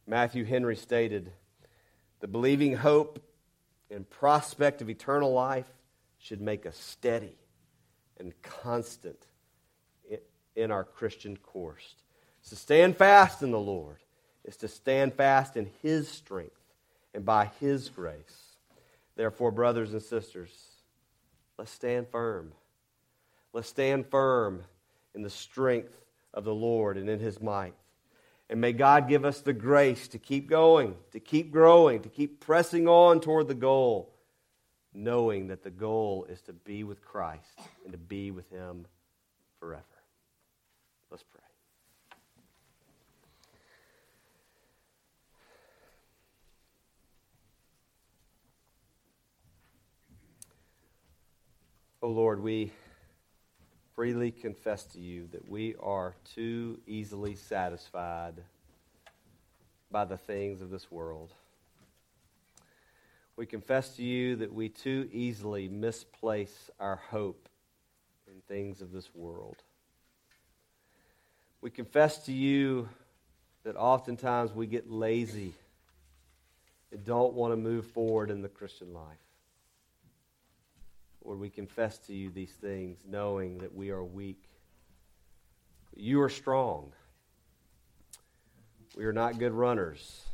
Matthew 0.07 0.45
Henry 0.45 0.75
stated, 0.75 1.31
The 2.19 2.27
believing 2.27 2.75
hope 2.75 3.21
and 3.91 4.09
prospect 4.09 4.81
of 4.81 4.89
eternal 4.89 5.33
life 5.33 5.67
should 6.19 6.41
make 6.41 6.65
us 6.65 6.77
steady 6.77 7.35
and 8.19 8.33
constant 8.41 9.25
in 10.55 10.71
our 10.71 10.83
Christian 10.83 11.37
course. 11.37 11.95
To 12.47 12.55
stand 12.55 12.97
fast 12.97 13.43
in 13.43 13.51
the 13.51 13.59
Lord 13.59 13.97
is 14.43 14.57
to 14.57 14.67
stand 14.67 15.13
fast 15.13 15.55
in 15.55 15.69
His 15.81 16.07
strength 16.07 16.59
and 17.13 17.23
by 17.25 17.51
His 17.59 17.89
grace. 17.89 18.55
Therefore, 19.15 19.51
brothers 19.51 19.93
and 19.93 20.01
sisters, 20.01 20.49
let's 21.57 21.71
stand 21.71 22.07
firm. 22.07 22.53
Let's 23.53 23.69
stand 23.69 24.07
firm 24.07 24.63
in 25.13 25.21
the 25.21 25.29
strength 25.29 25.95
of 26.33 26.43
the 26.43 26.53
Lord 26.53 26.97
and 26.97 27.09
in 27.09 27.19
His 27.19 27.41
might. 27.41 27.73
And 28.49 28.59
may 28.59 28.73
God 28.73 29.07
give 29.07 29.25
us 29.25 29.41
the 29.41 29.53
grace 29.53 30.07
to 30.07 30.17
keep 30.17 30.49
going, 30.49 30.95
to 31.11 31.19
keep 31.19 31.51
growing, 31.51 32.01
to 32.01 32.09
keep 32.09 32.39
pressing 32.39 32.87
on 32.87 33.19
toward 33.19 33.47
the 33.47 33.53
goal, 33.53 34.11
knowing 34.93 35.47
that 35.49 35.63
the 35.63 35.69
goal 35.69 36.25
is 36.27 36.41
to 36.43 36.53
be 36.53 36.83
with 36.83 37.05
Christ 37.05 37.59
and 37.83 37.91
to 37.91 37.99
be 37.99 38.31
with 38.31 38.49
Him 38.49 38.87
forever. 39.59 39.83
Let's 41.11 41.23
pray. 41.23 41.38
Oh 52.01 52.07
Lord, 52.07 52.41
we 52.41 52.71
freely 53.93 54.31
confess 54.31 54.85
to 54.85 55.01
you 55.01 55.27
that 55.33 55.49
we 55.49 55.75
are 55.81 56.15
too 56.33 56.79
easily 56.87 57.35
satisfied 57.35 58.35
by 59.91 60.05
the 60.05 60.15
things 60.15 60.61
of 60.61 60.69
this 60.69 60.89
world. 60.89 61.33
We 63.35 63.45
confess 63.45 63.97
to 63.97 64.03
you 64.03 64.37
that 64.37 64.53
we 64.53 64.69
too 64.69 65.09
easily 65.11 65.67
misplace 65.67 66.69
our 66.79 66.95
hope 66.95 67.49
in 68.27 68.39
things 68.47 68.79
of 68.79 68.93
this 68.93 69.13
world. 69.13 69.57
We 71.59 71.69
confess 71.69 72.25
to 72.27 72.31
you 72.31 72.87
that 73.63 73.75
oftentimes 73.75 74.53
we 74.53 74.67
get 74.67 74.89
lazy 74.89 75.53
and 76.93 77.03
don't 77.03 77.33
want 77.33 77.51
to 77.51 77.57
move 77.57 77.87
forward 77.87 78.31
in 78.31 78.41
the 78.41 78.47
Christian 78.47 78.93
life. 78.93 79.28
Lord, 81.23 81.39
we 81.39 81.49
confess 81.49 81.97
to 81.99 82.13
you 82.13 82.29
these 82.29 82.51
things 82.51 82.97
knowing 83.07 83.59
that 83.59 83.73
we 83.73 83.89
are 83.89 84.03
weak. 84.03 84.43
You 85.95 86.21
are 86.21 86.29
strong. 86.29 86.91
We 88.95 89.05
are 89.05 89.13
not 89.13 89.37
good 89.37 89.51
runners. 89.51 90.25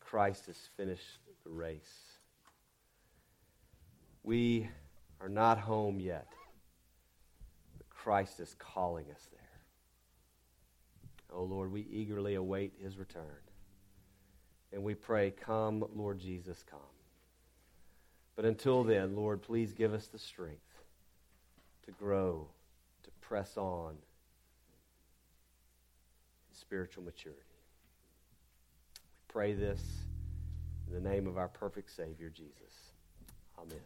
Christ 0.00 0.46
has 0.46 0.56
finished 0.76 1.20
the 1.44 1.50
race. 1.50 2.10
We 4.22 4.68
are 5.20 5.28
not 5.28 5.58
home 5.58 6.00
yet, 6.00 6.26
but 7.76 7.88
Christ 7.90 8.40
is 8.40 8.54
calling 8.58 9.06
us 9.14 9.28
there. 9.30 9.40
Oh 11.32 11.44
Lord, 11.44 11.70
we 11.70 11.86
eagerly 11.90 12.34
await 12.34 12.74
his 12.82 12.98
return. 12.98 13.22
And 14.72 14.82
we 14.82 14.94
pray, 14.94 15.30
Come, 15.30 15.84
Lord 15.94 16.18
Jesus, 16.18 16.64
come. 16.68 16.80
But 18.40 18.48
until 18.48 18.84
then, 18.84 19.16
Lord, 19.16 19.42
please 19.42 19.74
give 19.74 19.92
us 19.92 20.06
the 20.06 20.18
strength 20.18 20.62
to 21.84 21.90
grow, 21.90 22.48
to 23.02 23.10
press 23.20 23.58
on 23.58 23.90
in 23.90 23.96
spiritual 26.58 27.02
maturity. 27.02 27.42
We 28.94 29.30
pray 29.30 29.52
this 29.52 29.82
in 30.88 30.94
the 30.94 31.06
name 31.06 31.26
of 31.26 31.36
our 31.36 31.48
perfect 31.48 31.94
Savior, 31.94 32.30
Jesus. 32.30 32.94
Amen. 33.58 33.76